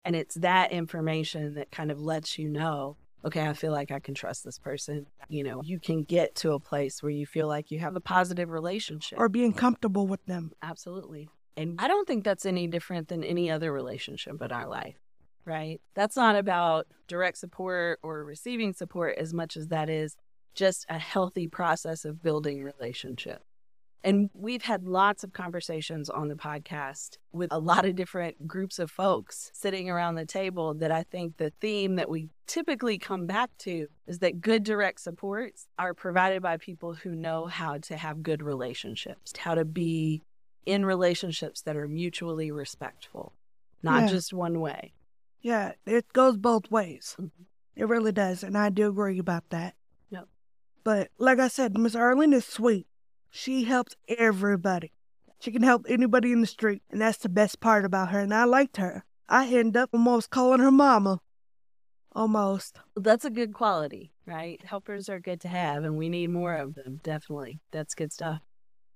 And 0.04 0.16
it's 0.16 0.34
that 0.36 0.72
information 0.72 1.54
that 1.54 1.70
kind 1.70 1.92
of 1.92 2.00
lets 2.00 2.38
you 2.38 2.48
know, 2.48 2.96
okay, 3.24 3.46
I 3.46 3.52
feel 3.52 3.70
like 3.70 3.92
I 3.92 4.00
can 4.00 4.14
trust 4.14 4.44
this 4.44 4.58
person. 4.58 5.06
You 5.28 5.44
know, 5.44 5.62
you 5.62 5.78
can 5.78 6.02
get 6.02 6.34
to 6.36 6.52
a 6.52 6.60
place 6.60 7.02
where 7.02 7.12
you 7.12 7.24
feel 7.24 7.46
like 7.46 7.70
you 7.70 7.78
have 7.78 7.94
a 7.94 8.00
positive 8.00 8.50
relationship. 8.50 9.20
Or 9.20 9.28
being 9.28 9.52
comfortable 9.52 10.08
with 10.08 10.24
them. 10.26 10.52
Absolutely. 10.60 11.28
And 11.56 11.78
I 11.78 11.86
don't 11.86 12.08
think 12.08 12.24
that's 12.24 12.46
any 12.46 12.66
different 12.66 13.08
than 13.08 13.22
any 13.22 13.50
other 13.50 13.72
relationship 13.72 14.40
in 14.42 14.50
our 14.50 14.66
life, 14.66 14.96
right? 15.44 15.80
That's 15.94 16.16
not 16.16 16.36
about 16.36 16.86
direct 17.08 17.38
support 17.38 17.98
or 18.02 18.24
receiving 18.24 18.72
support 18.72 19.16
as 19.18 19.32
much 19.34 19.56
as 19.56 19.68
that 19.68 19.88
is 19.88 20.16
just 20.54 20.84
a 20.88 20.98
healthy 20.98 21.48
process 21.48 22.04
of 22.04 22.22
building 22.22 22.62
relationship. 22.62 23.42
And 24.04 24.30
we've 24.34 24.62
had 24.62 24.84
lots 24.84 25.22
of 25.22 25.32
conversations 25.32 26.10
on 26.10 26.26
the 26.26 26.34
podcast 26.34 27.18
with 27.32 27.52
a 27.52 27.60
lot 27.60 27.84
of 27.84 27.94
different 27.94 28.48
groups 28.48 28.80
of 28.80 28.90
folks 28.90 29.52
sitting 29.54 29.88
around 29.88 30.16
the 30.16 30.26
table 30.26 30.74
that 30.74 30.90
I 30.90 31.04
think 31.04 31.36
the 31.36 31.52
theme 31.60 31.94
that 31.96 32.10
we 32.10 32.28
typically 32.48 32.98
come 32.98 33.26
back 33.26 33.50
to 33.58 33.86
is 34.08 34.18
that 34.18 34.40
good 34.40 34.64
direct 34.64 35.00
supports 35.00 35.68
are 35.78 35.94
provided 35.94 36.42
by 36.42 36.56
people 36.56 36.94
who 36.94 37.14
know 37.14 37.46
how 37.46 37.78
to 37.78 37.96
have 37.96 38.24
good 38.24 38.42
relationships, 38.42 39.32
how 39.38 39.54
to 39.54 39.64
be 39.64 40.22
in 40.66 40.84
relationships 40.84 41.62
that 41.62 41.76
are 41.76 41.86
mutually 41.88 42.50
respectful, 42.50 43.32
not 43.84 44.02
Yeah. 44.02 44.08
just 44.08 44.32
one 44.32 44.58
way. 44.60 44.94
Yeah, 45.42 45.72
it 45.84 46.12
goes 46.12 46.36
both 46.36 46.70
ways. 46.70 47.16
Mhm. 47.20 47.30
It 47.74 47.88
really 47.88 48.12
does. 48.12 48.42
And 48.42 48.56
I 48.56 48.70
do 48.70 48.88
agree 48.88 49.18
about 49.18 49.50
that. 49.50 49.74
Yep. 50.10 50.28
But 50.84 51.10
like 51.18 51.38
I 51.38 51.48
said, 51.48 51.76
Miss 51.76 51.94
Arlene 51.96 52.32
is 52.32 52.46
sweet. 52.46 52.86
She 53.30 53.64
helps 53.64 53.96
everybody. 54.08 54.92
She 55.40 55.50
can 55.50 55.62
help 55.62 55.86
anybody 55.88 56.32
in 56.32 56.40
the 56.40 56.46
street. 56.46 56.82
And 56.90 57.00
that's 57.00 57.18
the 57.18 57.28
best 57.28 57.60
part 57.60 57.84
about 57.84 58.10
her. 58.10 58.20
And 58.20 58.32
I 58.32 58.44
liked 58.44 58.76
her. 58.76 59.04
I 59.28 59.48
end 59.48 59.76
up 59.76 59.90
almost 59.92 60.30
calling 60.30 60.60
her 60.60 60.70
mama. 60.70 61.20
Almost. 62.14 62.78
That's 62.94 63.24
a 63.24 63.30
good 63.30 63.54
quality, 63.54 64.12
right? 64.26 64.62
Helpers 64.64 65.08
are 65.08 65.18
good 65.18 65.40
to 65.40 65.48
have, 65.48 65.82
and 65.82 65.96
we 65.96 66.10
need 66.10 66.28
more 66.28 66.54
of 66.54 66.74
them, 66.74 67.00
definitely. 67.02 67.60
That's 67.70 67.94
good 67.94 68.12
stuff. 68.12 68.42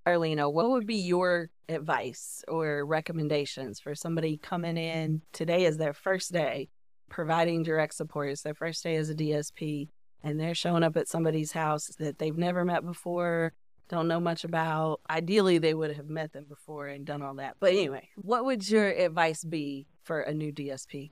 Arlena, 0.07 0.49
what 0.49 0.71
would 0.71 0.87
be 0.87 0.97
your 0.97 1.51
advice 1.69 2.45
or 2.47 2.87
recommendations 2.87 3.81
for 3.81 3.95
somebody 3.95 4.37
coming 4.37 4.77
in 4.77 5.23
today 5.33 5.65
is 5.65 5.77
their 5.77 5.93
first 5.93 6.33
day 6.33 6.69
providing 7.11 7.65
direct 7.65 7.95
support? 7.95 8.31
It's 8.31 8.43
their 8.43 8.55
first 8.55 8.85
day 8.85 8.95
as 8.97 9.11
a 9.11 9.15
DSP, 9.15 9.89
and 10.23 10.39
they're 10.39 10.55
showing 10.55 10.85
up 10.85 10.97
at 10.97 11.09
somebody's 11.09 11.53
house 11.53 11.91
that 11.99 12.19
they've 12.19 12.37
never 12.37 12.65
met 12.65 12.85
before, 12.85 13.53
don't 13.89 14.09
know 14.09 14.21
much 14.21 14.45
about. 14.45 15.01
Ideally, 15.11 15.59
they 15.59 15.75
would 15.75 15.97
have 15.97 16.09
met 16.09 16.33
them 16.33 16.45
before 16.49 16.87
and 16.87 17.05
done 17.05 17.23
all 17.23 17.35
that. 17.35 17.57
But 17.61 17.71
anyway, 17.71 18.09
what 18.17 18.45
would 18.45 18.69
your 18.69 18.89
advice 18.89 19.45
be 19.45 19.87
for 20.03 20.21
a 20.21 20.33
new 20.33 20.53
DSP? 20.53 21.11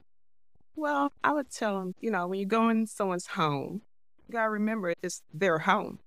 Well, 0.76 1.12
I 1.22 1.32
would 1.32 1.50
tell 1.50 1.78
them, 1.78 1.94
you 2.00 2.10
know, 2.10 2.26
when 2.26 2.40
you 2.40 2.46
go 2.46 2.68
in 2.68 2.86
someone's 2.86 3.28
home, 3.28 3.82
you 4.26 4.32
got 4.32 4.44
to 4.44 4.50
remember 4.50 4.94
it's 5.02 5.22
their 5.32 5.60
home. 5.60 6.00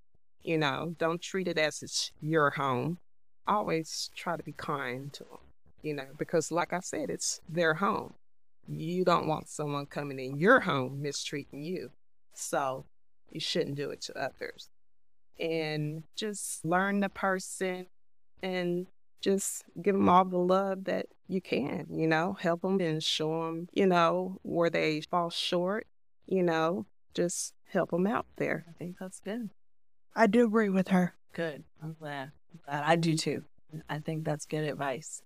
You 0.43 0.57
know, 0.57 0.95
don't 0.97 1.21
treat 1.21 1.47
it 1.47 1.57
as 1.57 1.83
it's 1.83 2.11
your 2.21 2.51
home. 2.51 2.99
Always 3.47 4.09
try 4.15 4.37
to 4.37 4.43
be 4.43 4.53
kind 4.53 5.11
to 5.13 5.23
them, 5.23 5.39
you 5.81 5.93
know, 5.93 6.07
because 6.17 6.51
like 6.51 6.73
I 6.73 6.79
said, 6.79 7.09
it's 7.09 7.41
their 7.47 7.75
home. 7.75 8.13
You 8.67 9.05
don't 9.05 9.27
want 9.27 9.47
someone 9.47 9.85
coming 9.85 10.19
in 10.19 10.37
your 10.37 10.61
home 10.61 11.01
mistreating 11.01 11.63
you. 11.63 11.91
So 12.33 12.85
you 13.31 13.39
shouldn't 13.39 13.75
do 13.75 13.89
it 13.89 14.01
to 14.01 14.17
others. 14.17 14.69
And 15.39 16.03
just 16.15 16.65
learn 16.65 16.99
the 16.99 17.09
person 17.09 17.87
and 18.41 18.87
just 19.21 19.63
give 19.81 19.95
them 19.95 20.09
all 20.09 20.25
the 20.25 20.37
love 20.37 20.85
that 20.85 21.07
you 21.27 21.41
can, 21.41 21.87
you 21.91 22.07
know, 22.07 22.33
help 22.39 22.61
them 22.61 22.79
and 22.79 23.03
show 23.03 23.45
them, 23.45 23.67
you 23.73 23.85
know, 23.85 24.37
where 24.43 24.69
they 24.69 25.01
fall 25.01 25.29
short, 25.29 25.87
you 26.25 26.43
know, 26.43 26.85
just 27.13 27.53
help 27.71 27.91
them 27.91 28.07
out 28.07 28.25
there. 28.37 28.65
I 28.69 28.73
think 28.73 28.97
that's 28.99 29.19
good. 29.19 29.49
I 30.17 30.25
do 30.27 30.45
agree 30.45 30.69
with 30.69 30.87
her. 30.87 31.13
Good. 31.33 31.63
I'm 31.81 31.93
glad. 31.93 32.31
I'm 32.51 32.59
glad. 32.65 32.83
I 32.83 32.95
do 32.95 33.15
too. 33.15 33.43
I 33.87 33.99
think 33.99 34.25
that's 34.25 34.45
good 34.45 34.63
advice. 34.63 35.21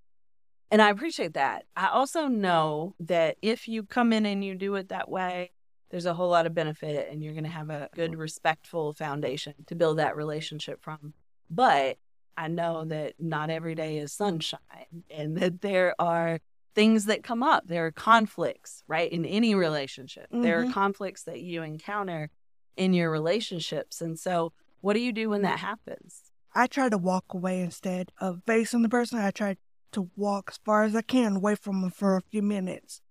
And 0.69 0.81
I 0.81 0.89
appreciate 0.89 1.33
that. 1.36 1.63
I 1.75 1.88
also 1.88 2.27
know 2.27 2.95
that 3.00 3.38
if 3.41 3.67
you 3.67 3.83
come 3.83 4.12
in 4.12 4.25
and 4.25 4.43
you 4.43 4.53
do 4.53 4.75
it 4.75 4.89
that 4.89 5.10
way, 5.10 5.51
there's 5.89 6.05
a 6.05 6.13
whole 6.13 6.29
lot 6.29 6.45
of 6.45 6.53
benefit 6.53 7.10
and 7.10 7.24
you're 7.24 7.33
going 7.33 7.45
to 7.45 7.50
have 7.50 7.69
a 7.69 7.89
good, 7.95 8.15
respectful 8.15 8.93
foundation 8.93 9.53
to 9.67 9.75
build 9.75 9.98
that 9.98 10.15
relationship 10.15 10.81
from. 10.81 11.13
But 11.50 11.98
I 12.38 12.48
know 12.50 12.86
that 12.86 13.13
not 13.19 13.50
every 13.50 13.75
day 13.75 13.98
is 13.98 14.12
sunshine 14.13 14.60
and 15.10 15.38
that 15.38 15.62
there 15.62 15.95
are 16.00 16.39
things 16.75 17.05
that 17.05 17.24
come 17.24 17.43
up. 17.43 17.67
There 17.67 17.86
are 17.86 17.91
conflicts, 17.91 18.83
right? 18.88 19.12
In 19.12 19.25
any 19.25 19.55
relationship, 19.55 20.27
there 20.31 20.60
are 20.62 20.65
Mhm. 20.65 20.74
conflicts 20.74 21.24
that 21.24 21.41
you 21.41 21.63
encounter 21.63 22.29
in 22.77 22.93
your 22.93 23.12
relationships. 23.12 24.01
And 24.01 24.17
so, 24.17 24.53
what 24.81 24.93
do 24.93 25.00
you 25.00 25.13
do 25.13 25.29
when 25.29 25.43
that 25.43 25.59
happens? 25.59 26.23
I 26.53 26.67
try 26.67 26.89
to 26.89 26.97
walk 26.97 27.25
away 27.33 27.61
instead 27.61 28.11
of 28.19 28.41
facing 28.45 28.81
the 28.81 28.89
person. 28.89 29.19
I 29.19 29.31
try 29.31 29.57
to 29.93 30.09
walk 30.15 30.50
as 30.51 30.59
far 30.65 30.83
as 30.83 30.95
I 30.95 31.01
can 31.01 31.38
away 31.38 31.55
from 31.55 31.81
them 31.81 31.91
for 31.91 32.17
a 32.17 32.23
few 32.29 32.41
minutes 32.41 33.01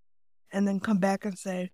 and 0.53 0.67
then 0.67 0.81
come 0.81 0.99
back 0.99 1.25
and 1.25 1.39
say, 1.39 1.71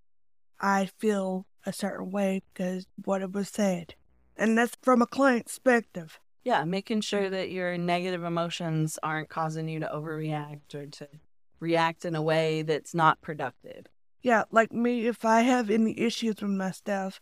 I 0.60 0.90
feel 0.98 1.46
a 1.64 1.72
certain 1.72 2.10
way 2.10 2.42
because 2.52 2.86
what 3.04 3.22
it 3.22 3.32
was 3.32 3.48
said. 3.48 3.94
And 4.36 4.56
that's 4.56 4.76
from 4.82 5.02
a 5.02 5.06
client 5.06 5.46
perspective. 5.46 6.20
Yeah, 6.44 6.64
making 6.64 7.00
sure 7.00 7.22
mm. 7.22 7.30
that 7.30 7.50
your 7.50 7.76
negative 7.76 8.22
emotions 8.22 8.98
aren't 9.02 9.28
causing 9.28 9.68
you 9.68 9.80
to 9.80 9.90
overreact 9.92 10.74
or 10.74 10.86
to 10.86 11.08
react 11.58 12.04
in 12.04 12.14
a 12.14 12.22
way 12.22 12.62
that's 12.62 12.94
not 12.94 13.20
productive. 13.20 13.86
Yeah, 14.22 14.44
like 14.50 14.72
me, 14.72 15.06
if 15.06 15.24
I 15.24 15.42
have 15.42 15.70
any 15.70 15.98
issues 15.98 16.40
with 16.40 16.50
my 16.50 16.70
staff, 16.70 17.20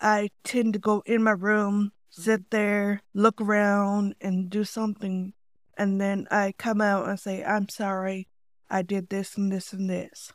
I 0.00 0.30
tend 0.44 0.72
to 0.72 0.78
go 0.78 1.02
in 1.06 1.22
my 1.22 1.32
room, 1.32 1.92
sit 2.12 2.50
there, 2.50 3.02
look 3.14 3.40
around, 3.40 4.14
and 4.20 4.48
do 4.48 4.64
something. 4.64 5.32
And 5.76 6.00
then 6.00 6.28
I 6.30 6.54
come 6.56 6.80
out 6.80 7.08
and 7.08 7.18
say, 7.18 7.42
I'm 7.42 7.68
sorry, 7.68 8.28
I 8.70 8.82
did 8.82 9.08
this 9.08 9.36
and 9.36 9.50
this 9.50 9.72
and 9.72 9.90
this. 9.90 10.32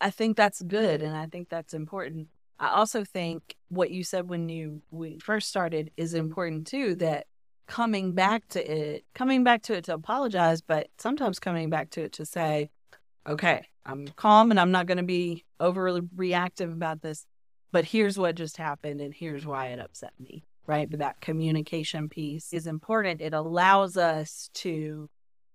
I 0.00 0.10
think 0.10 0.36
that's 0.36 0.62
good 0.62 1.02
and 1.02 1.16
I 1.16 1.26
think 1.26 1.48
that's 1.48 1.74
important. 1.74 2.28
I 2.58 2.68
also 2.68 3.04
think 3.04 3.56
what 3.68 3.90
you 3.90 4.04
said 4.04 4.28
when 4.28 4.48
you 4.48 4.82
we 4.90 5.18
first 5.18 5.48
started 5.48 5.90
is 5.96 6.14
important 6.14 6.66
too 6.66 6.94
that 6.96 7.26
coming 7.66 8.12
back 8.12 8.46
to 8.48 8.70
it, 8.70 9.04
coming 9.14 9.44
back 9.44 9.62
to 9.64 9.74
it 9.74 9.84
to 9.84 9.94
apologize, 9.94 10.60
but 10.62 10.88
sometimes 10.98 11.38
coming 11.38 11.68
back 11.70 11.90
to 11.90 12.02
it 12.02 12.12
to 12.12 12.24
say, 12.24 12.70
okay, 13.26 13.66
I'm 13.84 14.08
calm 14.08 14.50
and 14.50 14.60
I'm 14.60 14.70
not 14.70 14.86
going 14.86 14.98
to 14.98 15.02
be 15.04 15.44
overly 15.58 16.02
reactive 16.14 16.72
about 16.72 17.02
this, 17.02 17.26
but 17.72 17.84
here's 17.84 18.18
what 18.18 18.36
just 18.36 18.56
happened 18.56 19.00
and 19.00 19.12
here's 19.14 19.44
why 19.44 19.66
it 19.66 19.80
upset 19.80 20.12
me, 20.18 20.44
right? 20.66 20.88
But 20.88 21.00
that 21.00 21.20
communication 21.20 22.08
piece 22.08 22.52
is 22.52 22.66
important. 22.66 23.20
It 23.20 23.32
allows 23.32 23.96
us 23.96 24.50
to 24.54 25.08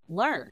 learn 0.07 0.51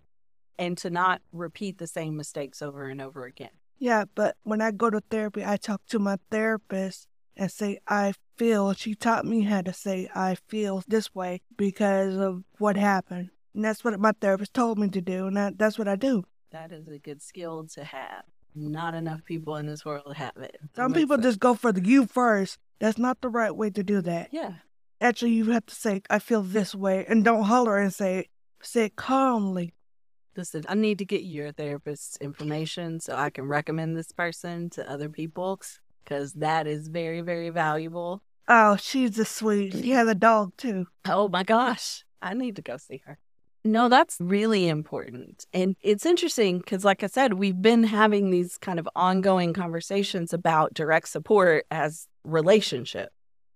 and 0.57 0.77
to 0.79 0.89
not 0.89 1.21
repeat 1.31 1.77
the 1.77 1.87
same 1.87 2.17
mistakes 2.17 2.61
over 2.61 2.87
and 2.87 3.01
over 3.01 3.25
again. 3.25 3.49
Yeah, 3.79 4.03
but 4.13 4.35
when 4.43 4.61
I 4.61 4.71
go 4.71 4.89
to 4.89 5.01
therapy, 5.09 5.43
I 5.45 5.55
talk 5.55 5.81
to 5.87 5.99
my 5.99 6.17
therapist 6.29 7.07
and 7.37 7.49
say, 7.49 7.79
I 7.87 8.13
feel. 8.35 8.73
She 8.73 8.93
taught 8.93 9.25
me 9.25 9.43
how 9.43 9.61
to 9.61 9.71
say, 9.71 10.09
I 10.13 10.35
feel 10.49 10.83
this 10.87 11.15
way 11.15 11.41
because 11.55 12.17
of 12.17 12.43
what 12.57 12.75
happened. 12.75 13.29
And 13.55 13.63
that's 13.63 13.83
what 13.83 13.97
my 13.99 14.11
therapist 14.19 14.53
told 14.53 14.77
me 14.77 14.89
to 14.89 15.01
do. 15.01 15.27
And 15.27 15.37
that, 15.37 15.57
that's 15.57 15.79
what 15.79 15.87
I 15.87 15.95
do. 15.95 16.25
That 16.51 16.71
is 16.73 16.87
a 16.87 16.97
good 16.97 17.21
skill 17.21 17.65
to 17.75 17.83
have. 17.85 18.23
Not 18.55 18.95
enough 18.95 19.23
people 19.25 19.55
in 19.55 19.67
this 19.67 19.85
world 19.85 20.15
have 20.15 20.37
it. 20.37 20.57
Some 20.75 20.93
people 20.93 21.17
just 21.17 21.39
go 21.39 21.53
for 21.53 21.71
the 21.71 21.83
you 21.83 22.05
first. 22.05 22.57
That's 22.79 22.97
not 22.97 23.21
the 23.21 23.29
right 23.29 23.55
way 23.55 23.69
to 23.69 23.83
do 23.83 24.01
that. 24.01 24.29
Yeah. 24.31 24.53
Actually, 25.01 25.31
you 25.31 25.51
have 25.51 25.65
to 25.67 25.75
say, 25.75 26.01
I 26.09 26.19
feel 26.19 26.41
this 26.41 26.75
way. 26.75 27.05
And 27.07 27.23
don't 27.23 27.43
holler 27.43 27.77
and 27.77 27.93
say, 27.93 28.19
it. 28.19 28.27
say 28.61 28.85
it 28.85 28.95
calmly. 28.95 29.73
Listen, 30.35 30.63
I 30.67 30.75
need 30.75 30.97
to 30.99 31.05
get 31.05 31.23
your 31.23 31.51
therapist's 31.51 32.17
information 32.17 32.99
so 32.99 33.15
I 33.15 33.29
can 33.29 33.45
recommend 33.45 33.97
this 33.97 34.11
person 34.11 34.69
to 34.71 34.89
other 34.89 35.09
people 35.09 35.59
because 36.03 36.33
that 36.33 36.67
is 36.67 36.87
very, 36.87 37.21
very 37.21 37.49
valuable. 37.49 38.21
Oh, 38.47 38.77
she's 38.77 39.19
a 39.19 39.25
sweet. 39.25 39.73
She 39.73 39.91
has 39.91 40.07
a 40.07 40.15
dog 40.15 40.53
too. 40.57 40.87
Oh 41.07 41.27
my 41.27 41.43
gosh. 41.43 42.03
I 42.21 42.33
need 42.33 42.55
to 42.55 42.61
go 42.61 42.77
see 42.77 43.01
her. 43.05 43.19
No, 43.65 43.89
that's 43.89 44.17
really 44.21 44.69
important. 44.69 45.45
And 45.53 45.75
it's 45.81 46.05
interesting 46.05 46.59
because, 46.59 46.85
like 46.85 47.03
I 47.03 47.07
said, 47.07 47.33
we've 47.33 47.61
been 47.61 47.83
having 47.83 48.29
these 48.29 48.57
kind 48.57 48.79
of 48.79 48.87
ongoing 48.95 49.53
conversations 49.53 50.33
about 50.33 50.73
direct 50.73 51.09
support 51.09 51.65
as 51.69 52.07
relationship. 52.23 53.11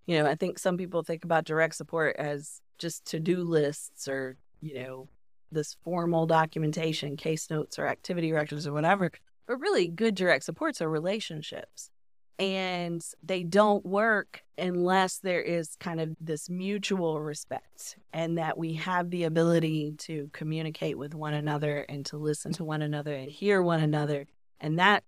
You 0.06 0.20
know, 0.20 0.30
I 0.30 0.36
think 0.36 0.60
some 0.60 0.78
people 0.78 1.04
think 1.04 1.24
about 1.24 1.46
direct 1.46 1.76
support 1.76 2.18
as 2.18 2.62
just 2.78 3.06
to 3.06 3.20
do 3.20 3.44
lists 3.44 4.10
or, 4.10 4.36
you 4.60 4.76
know, 4.76 5.08
this 5.52 5.78
formal 5.86 6.26
documentation, 6.26 7.16
case 7.16 7.50
notes 7.50 7.80
or 7.80 7.88
activity 7.88 8.34
records 8.34 8.68
or 8.68 8.74
whatever. 8.74 9.10
But 9.48 9.60
really, 9.62 9.88
good 9.88 10.16
direct 10.16 10.44
supports 10.44 10.82
are 10.82 10.90
relationships 10.90 11.92
and 12.40 13.04
they 13.22 13.44
don't 13.44 13.86
work 13.86 14.44
unless 14.58 15.20
there 15.20 15.42
is 15.42 15.76
kind 15.80 16.02
of 16.02 16.16
this 16.20 16.50
mutual 16.50 17.22
respect 17.22 17.98
and 18.12 18.38
that 18.38 18.58
we 18.58 18.74
have 18.74 19.10
the 19.10 19.24
ability 19.24 19.94
to 19.98 20.30
communicate 20.34 20.98
with 20.98 21.14
one 21.14 21.34
another 21.34 21.86
and 21.90 22.06
to 22.08 22.18
listen 22.18 22.52
to 22.54 22.64
one 22.64 22.82
another 22.82 23.14
and 23.14 23.30
hear 23.30 23.62
one 23.62 23.82
another. 23.82 24.26
And 24.60 24.80
that 24.80 25.04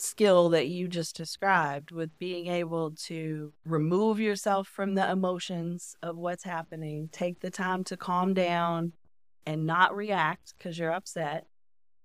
skill 0.00 0.48
that 0.50 0.68
you 0.68 0.86
just 0.86 1.16
described 1.16 1.90
with 1.90 2.16
being 2.18 2.46
able 2.46 2.92
to 2.92 3.52
remove 3.64 4.20
yourself 4.20 4.68
from 4.68 4.94
the 4.94 5.10
emotions 5.10 5.96
of 6.02 6.16
what's 6.16 6.44
happening 6.44 7.08
take 7.10 7.40
the 7.40 7.50
time 7.50 7.82
to 7.82 7.96
calm 7.96 8.32
down 8.32 8.92
and 9.44 9.66
not 9.66 9.96
react 9.96 10.54
because 10.56 10.78
you're 10.78 10.92
upset 10.92 11.46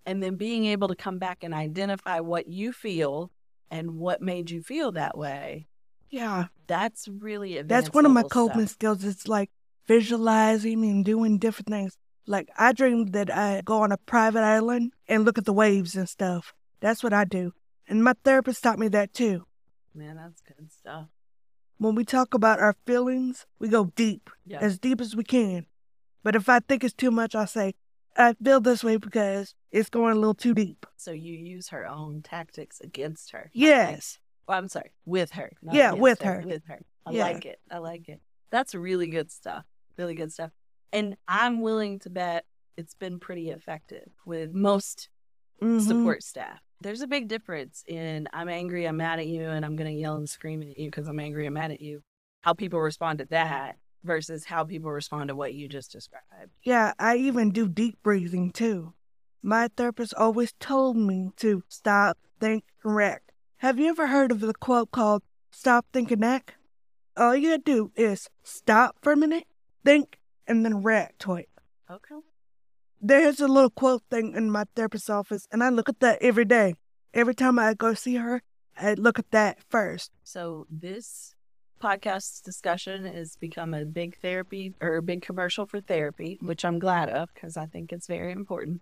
and 0.06 0.22
then 0.22 0.36
being 0.36 0.66
able 0.66 0.88
to 0.88 0.96
come 0.96 1.20
back 1.20 1.44
and 1.44 1.54
identify 1.54 2.20
what 2.20 2.48
you 2.48 2.74
feel 2.74 3.32
and 3.74 3.98
what 3.98 4.22
made 4.22 4.52
you 4.52 4.62
feel 4.62 4.92
that 4.92 5.18
way. 5.18 5.68
Yeah. 6.12 6.46
That's 6.68 7.08
really 7.08 7.60
That's 7.64 7.92
one 7.92 8.06
of 8.06 8.12
my 8.12 8.22
coping 8.22 8.68
skills. 8.68 9.04
It's 9.04 9.28
like 9.28 9.50
visualizing 9.88 10.84
and 10.84 11.04
doing 11.04 11.40
different 11.40 11.70
things. 11.70 11.98
Like 12.28 12.50
I 12.56 12.72
dream 12.72 13.08
that 13.08 13.36
I 13.36 13.64
go 13.66 13.82
on 13.82 13.92
a 13.92 13.98
private 13.98 14.44
island 14.44 14.94
and 15.08 15.26
look 15.26 15.40
at 15.40 15.46
the 15.46 15.54
waves 15.54 15.96
and 15.96 16.08
stuff. 16.08 16.54
That's 16.82 17.04
what 17.04 17.14
I 17.14 17.26
do. 17.26 17.54
And 17.88 18.04
my 18.04 18.14
therapist 18.24 18.62
taught 18.62 18.78
me 18.78 18.90
that 18.90 19.12
too. 19.12 19.46
Man, 19.96 20.18
that's 20.18 20.42
good 20.42 20.72
stuff. 20.72 21.08
When 21.80 21.96
we 21.96 22.06
talk 22.06 22.36
about 22.36 22.60
our 22.60 22.76
feelings, 22.86 23.48
we 23.58 23.70
go 23.70 23.86
deep, 23.96 24.30
as 24.52 24.78
deep 24.78 25.02
as 25.02 25.16
we 25.16 25.24
can. 25.24 25.66
But 26.24 26.36
if 26.36 26.48
I 26.48 26.60
think 26.60 26.84
it's 26.84 26.94
too 26.94 27.12
much, 27.12 27.34
I 27.34 27.46
say, 27.46 27.74
I 28.16 28.34
feel 28.34 28.60
this 28.60 28.84
way 28.84 28.98
because 28.98 29.56
it's 29.72 29.90
going 29.90 30.14
a 30.14 30.16
little 30.16 30.34
too 30.34 30.54
deep. 30.54 30.86
So 30.98 31.12
you 31.12 31.34
use 31.34 31.70
her 31.70 31.88
own 31.88 32.22
tactics 32.22 32.80
against 32.80 33.32
her. 33.32 33.50
Yes. 33.54 34.20
Well, 34.48 34.58
I'm 34.58 34.68
sorry, 34.68 34.92
with 35.06 35.32
her. 35.32 35.52
Yeah, 35.62 35.94
with 35.94 36.22
her. 36.22 36.42
her. 36.42 36.48
With 36.48 36.64
her. 36.68 36.82
I 37.06 37.12
yeah. 37.12 37.24
like 37.24 37.46
it. 37.46 37.60
I 37.72 37.78
like 37.78 38.10
it. 38.10 38.22
That's 38.52 38.76
really 38.76 39.08
good 39.08 39.32
stuff. 39.32 39.66
Really 39.98 40.16
good 40.16 40.32
stuff. 40.32 40.52
And 40.92 41.18
I'm 41.28 41.62
willing 41.62 42.00
to 42.00 42.10
bet 42.10 42.46
it's 42.78 42.94
been 42.94 43.20
pretty 43.20 43.50
effective 43.50 44.10
with 44.26 44.54
most 44.54 45.10
mm-hmm. 45.62 45.80
support 45.80 46.24
staff. 46.24 46.60
There's 46.82 47.02
a 47.02 47.08
big 47.08 47.28
difference 47.28 47.84
in 47.88 48.28
I'm 48.34 48.50
angry, 48.50 48.86
I'm 48.86 48.98
mad 48.98 49.20
at 49.20 49.28
you, 49.28 49.44
and 49.44 49.66
I'm 49.66 49.76
going 49.76 49.92
to 49.92 50.00
yell 50.00 50.16
and 50.16 50.30
scream 50.30 50.62
at 50.62 50.78
you 50.78 50.90
because 50.90 51.08
I'm 51.08 51.20
angry, 51.20 51.48
I'm 51.48 51.54
mad 51.54 51.72
at 51.72 51.82
you. 51.82 52.04
How 52.42 52.54
people 52.54 52.80
respond 52.80 53.20
to 53.20 53.26
that 53.26 53.78
versus 54.04 54.46
how 54.46 54.64
people 54.64 54.92
respond 54.92 55.30
to 55.30 55.36
what 55.36 55.54
you 55.54 55.68
just 55.68 55.92
described. 55.92 56.52
Yeah, 56.64 56.94
I 57.00 57.18
even 57.18 57.52
do 57.52 57.68
deep 57.68 57.98
breathing 58.04 58.52
too. 58.52 58.94
My 59.42 59.70
therapist 59.76 60.14
always 60.16 60.54
told 60.60 60.98
me 60.98 61.32
to 61.38 61.64
stop, 61.68 62.18
think, 62.40 62.64
and 62.84 62.96
react. 62.96 63.32
Have 63.58 63.80
you 63.80 63.88
ever 63.88 64.08
heard 64.08 64.32
of 64.32 64.40
the 64.40 64.54
quote 64.54 64.92
called 64.92 65.24
Stop, 65.52 65.86
Think, 65.94 66.12
and 66.12 66.24
Act? 66.24 66.56
All 67.16 67.36
you 67.36 67.50
gotta 67.52 67.62
do 67.62 67.92
is 67.96 68.30
stop 68.44 68.98
for 69.02 69.14
a 69.14 69.18
minute, 69.18 69.46
think, 69.86 70.18
and 70.48 70.66
then 70.66 70.84
react 70.84 71.20
to 71.20 71.36
it. 71.36 71.50
Okay. 71.90 72.16
There's 73.02 73.40
a 73.40 73.48
little 73.48 73.70
quote 73.70 74.04
thing 74.10 74.34
in 74.36 74.50
my 74.50 74.66
therapist's 74.76 75.10
office, 75.10 75.48
and 75.52 75.64
I 75.64 75.70
look 75.70 75.90
at 75.90 76.00
that 76.00 76.22
every 76.22 76.46
day. 76.46 76.76
Every 77.14 77.36
time 77.36 77.60
I 77.60 77.74
go 77.74 77.94
see 77.94 78.16
her, 78.16 78.42
I 78.78 78.94
look 78.96 79.20
at 79.20 79.32
that 79.32 79.60
first. 79.70 80.12
So 80.24 80.66
this 80.70 81.36
podcast 81.84 82.44
discussion 82.44 83.06
has 83.06 83.36
become 83.36 83.74
a 83.74 83.84
big 83.84 84.18
therapy 84.20 84.74
or 84.82 84.96
a 84.96 85.02
big 85.02 85.22
commercial 85.22 85.66
for 85.66 85.82
therapy, 85.82 86.40
which 86.42 86.64
I'm 86.64 86.80
glad 86.80 87.10
of 87.10 87.34
because 87.34 87.58
I 87.58 87.66
think 87.66 87.92
it's 87.92 88.08
very 88.08 88.32
important. 88.32 88.82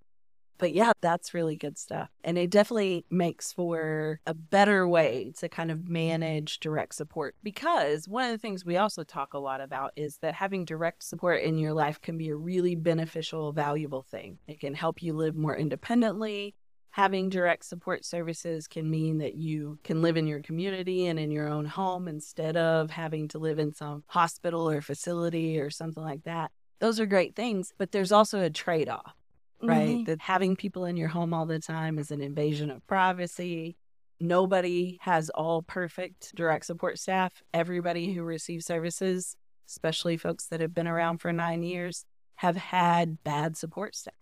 But 0.59 0.73
yeah, 0.73 0.91
that's 1.01 1.33
really 1.33 1.55
good 1.55 1.79
stuff. 1.79 2.09
And 2.23 2.37
it 2.37 2.51
definitely 2.51 3.03
makes 3.09 3.51
for 3.51 4.19
a 4.27 4.35
better 4.35 4.87
way 4.87 5.33
to 5.39 5.49
kind 5.49 5.71
of 5.71 5.89
manage 5.89 6.59
direct 6.59 6.93
support 6.93 7.33
because 7.41 8.07
one 8.07 8.25
of 8.25 8.31
the 8.31 8.37
things 8.37 8.63
we 8.63 8.77
also 8.77 9.03
talk 9.03 9.33
a 9.33 9.39
lot 9.39 9.59
about 9.59 9.91
is 9.95 10.17
that 10.17 10.35
having 10.35 10.63
direct 10.63 11.01
support 11.01 11.41
in 11.41 11.57
your 11.57 11.73
life 11.73 11.99
can 11.99 12.15
be 12.15 12.29
a 12.29 12.35
really 12.35 12.75
beneficial, 12.75 13.51
valuable 13.53 14.03
thing. 14.03 14.37
It 14.47 14.59
can 14.59 14.75
help 14.75 15.01
you 15.01 15.13
live 15.13 15.35
more 15.35 15.57
independently 15.57 16.53
having 16.91 17.29
direct 17.29 17.65
support 17.65 18.03
services 18.05 18.67
can 18.67 18.89
mean 18.89 19.17
that 19.19 19.35
you 19.35 19.79
can 19.83 20.01
live 20.01 20.17
in 20.17 20.27
your 20.27 20.41
community 20.41 21.07
and 21.07 21.17
in 21.17 21.31
your 21.31 21.47
own 21.47 21.65
home 21.65 22.07
instead 22.07 22.57
of 22.57 22.91
having 22.91 23.29
to 23.29 23.39
live 23.39 23.59
in 23.59 23.73
some 23.73 24.03
hospital 24.07 24.69
or 24.69 24.81
facility 24.81 25.59
or 25.59 25.69
something 25.69 26.03
like 26.03 26.23
that. 26.25 26.51
Those 26.79 26.99
are 26.99 27.05
great 27.05 27.35
things, 27.35 27.73
but 27.77 27.91
there's 27.91 28.11
also 28.11 28.41
a 28.41 28.49
trade 28.49 28.89
off, 28.89 29.15
right? 29.63 29.89
Mm-hmm. 29.89 30.03
That 30.03 30.19
having 30.21 30.55
people 30.57 30.85
in 30.85 30.97
your 30.97 31.07
home 31.07 31.33
all 31.33 31.45
the 31.45 31.59
time 31.59 31.97
is 31.97 32.11
an 32.11 32.21
invasion 32.21 32.69
of 32.69 32.85
privacy. 32.87 33.77
Nobody 34.19 34.99
has 35.01 35.29
all 35.29 35.61
perfect 35.61 36.35
direct 36.35 36.65
support 36.65 36.99
staff. 36.99 37.41
Everybody 37.53 38.13
who 38.13 38.23
receives 38.23 38.65
services, 38.65 39.37
especially 39.67 40.17
folks 40.17 40.47
that 40.47 40.59
have 40.59 40.73
been 40.73 40.87
around 40.87 41.19
for 41.19 41.31
nine 41.31 41.63
years, 41.63 42.05
have 42.35 42.57
had 42.57 43.23
bad 43.23 43.55
support 43.55 43.95
staff. 43.95 44.13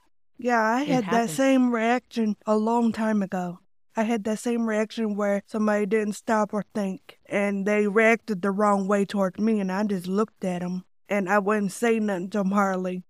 Yeah, 0.41 0.63
I 0.63 0.83
had 0.83 1.03
that 1.11 1.29
same 1.29 1.69
reaction 1.69 2.37
a 2.45 2.55
long 2.55 2.93
time 2.93 3.21
ago. 3.21 3.59
I 3.97 4.03
had 4.03 4.23
that 4.23 4.39
same 4.39 4.65
reaction 4.69 5.17
where 5.17 5.43
somebody 5.45 5.85
didn't 5.85 6.13
stop 6.13 6.53
or 6.53 6.63
think 6.73 7.19
and 7.25 7.65
they 7.65 7.87
reacted 7.87 8.41
the 8.41 8.51
wrong 8.51 8.87
way 8.87 9.03
towards 9.03 9.37
me 9.37 9.59
and 9.59 9.69
I 9.69 9.83
just 9.83 10.07
looked 10.07 10.45
at 10.45 10.61
them 10.61 10.85
and 11.09 11.27
I 11.27 11.39
wouldn't 11.39 11.73
say 11.73 11.99
nothing 11.99 12.29
to 12.29 12.37
them 12.37 12.51
hardly 12.51 13.03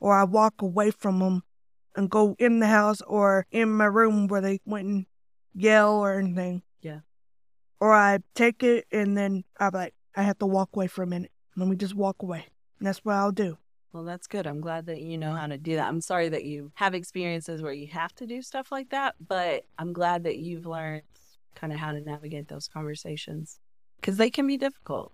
or 0.00 0.12
I 0.12 0.24
walk 0.24 0.60
away 0.60 0.90
from 0.90 1.20
them 1.20 1.44
and 1.94 2.10
go 2.10 2.36
in 2.38 2.60
the 2.60 2.66
house 2.66 3.00
or 3.06 3.46
in 3.50 3.70
my 3.70 3.86
room 3.86 4.26
where 4.26 4.42
they 4.42 4.60
wouldn't 4.66 5.08
yell 5.54 5.94
or 5.94 6.18
anything. 6.18 6.62
Yeah. 6.82 7.00
Or 7.80 7.94
I 7.94 8.18
take 8.34 8.62
it 8.62 8.86
and 8.92 9.16
then 9.16 9.44
I'm 9.58 9.70
like, 9.72 9.94
I 10.14 10.24
have 10.24 10.38
to 10.40 10.46
walk 10.46 10.70
away 10.74 10.88
for 10.88 11.02
a 11.02 11.06
minute. 11.06 11.30
Let 11.56 11.68
me 11.68 11.76
just 11.76 11.94
walk 11.94 12.16
away. 12.20 12.44
And 12.78 12.86
that's 12.86 12.98
what 12.98 13.14
I'll 13.14 13.32
do. 13.32 13.56
Well, 13.96 14.04
that's 14.04 14.26
good. 14.26 14.46
I'm 14.46 14.60
glad 14.60 14.84
that 14.86 15.00
you 15.00 15.16
know 15.16 15.32
how 15.32 15.46
to 15.46 15.56
do 15.56 15.76
that. 15.76 15.88
I'm 15.88 16.02
sorry 16.02 16.28
that 16.28 16.44
you 16.44 16.70
have 16.74 16.92
experiences 16.92 17.62
where 17.62 17.72
you 17.72 17.86
have 17.86 18.14
to 18.16 18.26
do 18.26 18.42
stuff 18.42 18.70
like 18.70 18.90
that, 18.90 19.14
but 19.26 19.64
I'm 19.78 19.94
glad 19.94 20.24
that 20.24 20.36
you've 20.36 20.66
learned 20.66 21.00
kind 21.54 21.72
of 21.72 21.78
how 21.78 21.92
to 21.92 22.02
navigate 22.02 22.48
those 22.48 22.68
conversations 22.68 23.58
because 23.98 24.18
they 24.18 24.28
can 24.28 24.46
be 24.46 24.58
difficult. 24.58 25.12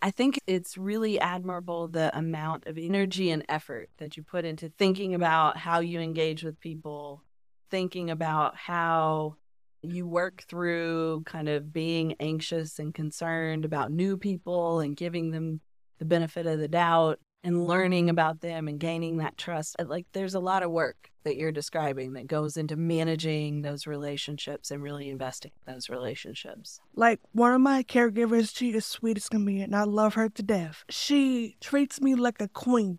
I 0.00 0.10
think 0.10 0.40
it's 0.46 0.78
really 0.78 1.20
admirable 1.20 1.86
the 1.86 2.16
amount 2.16 2.66
of 2.66 2.78
energy 2.78 3.30
and 3.30 3.44
effort 3.46 3.90
that 3.98 4.16
you 4.16 4.22
put 4.22 4.46
into 4.46 4.70
thinking 4.70 5.14
about 5.14 5.58
how 5.58 5.80
you 5.80 6.00
engage 6.00 6.42
with 6.42 6.58
people, 6.58 7.22
thinking 7.70 8.08
about 8.08 8.56
how 8.56 9.36
you 9.82 10.06
work 10.06 10.44
through 10.48 11.24
kind 11.26 11.50
of 11.50 11.74
being 11.74 12.14
anxious 12.20 12.78
and 12.78 12.94
concerned 12.94 13.66
about 13.66 13.92
new 13.92 14.16
people 14.16 14.80
and 14.80 14.96
giving 14.96 15.30
them 15.30 15.60
the 15.98 16.06
benefit 16.06 16.46
of 16.46 16.58
the 16.58 16.68
doubt 16.68 17.20
and 17.44 17.66
learning 17.66 18.08
about 18.08 18.40
them 18.40 18.66
and 18.66 18.80
gaining 18.80 19.18
that 19.18 19.36
trust. 19.36 19.76
Uh, 19.78 19.84
like 19.86 20.06
there's 20.12 20.34
a 20.34 20.40
lot 20.40 20.62
of 20.62 20.70
work 20.70 21.10
that 21.24 21.36
you're 21.36 21.52
describing 21.52 22.14
that 22.14 22.26
goes 22.26 22.56
into 22.56 22.74
managing 22.74 23.62
those 23.62 23.86
relationships 23.86 24.70
and 24.70 24.82
really 24.82 25.10
investing 25.10 25.52
in 25.66 25.74
those 25.74 25.88
relationships. 25.88 26.80
Like 26.94 27.20
one 27.32 27.52
of 27.52 27.60
my 27.60 27.82
caregivers, 27.82 28.56
she 28.56 28.70
is 28.70 28.84
sweet 28.86 29.18
as 29.18 29.28
can 29.28 29.44
be, 29.44 29.60
and 29.60 29.76
I 29.76 29.84
love 29.84 30.14
her 30.14 30.28
to 30.30 30.42
death. 30.42 30.84
She 30.88 31.56
treats 31.60 32.00
me 32.00 32.14
like 32.14 32.40
a 32.40 32.48
queen, 32.48 32.98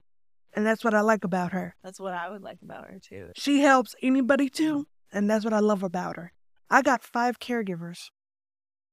and 0.53 0.65
that's 0.65 0.83
what 0.83 0.93
I 0.93 1.01
like 1.01 1.23
about 1.23 1.51
her. 1.51 1.75
That's 1.83 1.99
what 1.99 2.13
I 2.13 2.29
would 2.29 2.41
like 2.41 2.59
about 2.61 2.85
her 2.85 2.99
too. 3.01 3.31
She 3.35 3.61
helps 3.61 3.95
anybody 4.01 4.49
too, 4.49 4.87
and 5.11 5.29
that's 5.29 5.43
what 5.43 5.53
I 5.53 5.59
love 5.59 5.83
about 5.83 6.17
her. 6.17 6.31
I 6.69 6.81
got 6.81 7.03
five 7.03 7.39
caregivers. 7.39 8.09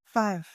Five. 0.04 0.48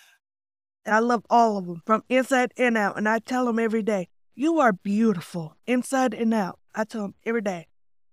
And 0.86 0.95
I 0.95 0.99
love 0.99 1.25
all 1.29 1.57
of 1.57 1.65
them 1.65 1.81
from 1.86 2.03
inside 2.10 2.53
and 2.57 2.77
out, 2.77 2.97
and 2.97 3.10
I 3.10 3.19
tell 3.19 3.45
them 3.45 3.60
every 3.60 3.83
day, 3.83 4.07
you 4.38 4.60
are 4.60 4.71
beautiful 4.71 5.58
inside 5.65 6.13
and 6.13 6.32
out. 6.32 6.60
I 6.76 6.84
tell 6.84 7.02
them 7.02 7.15
every 7.26 7.41
day. 7.41 7.67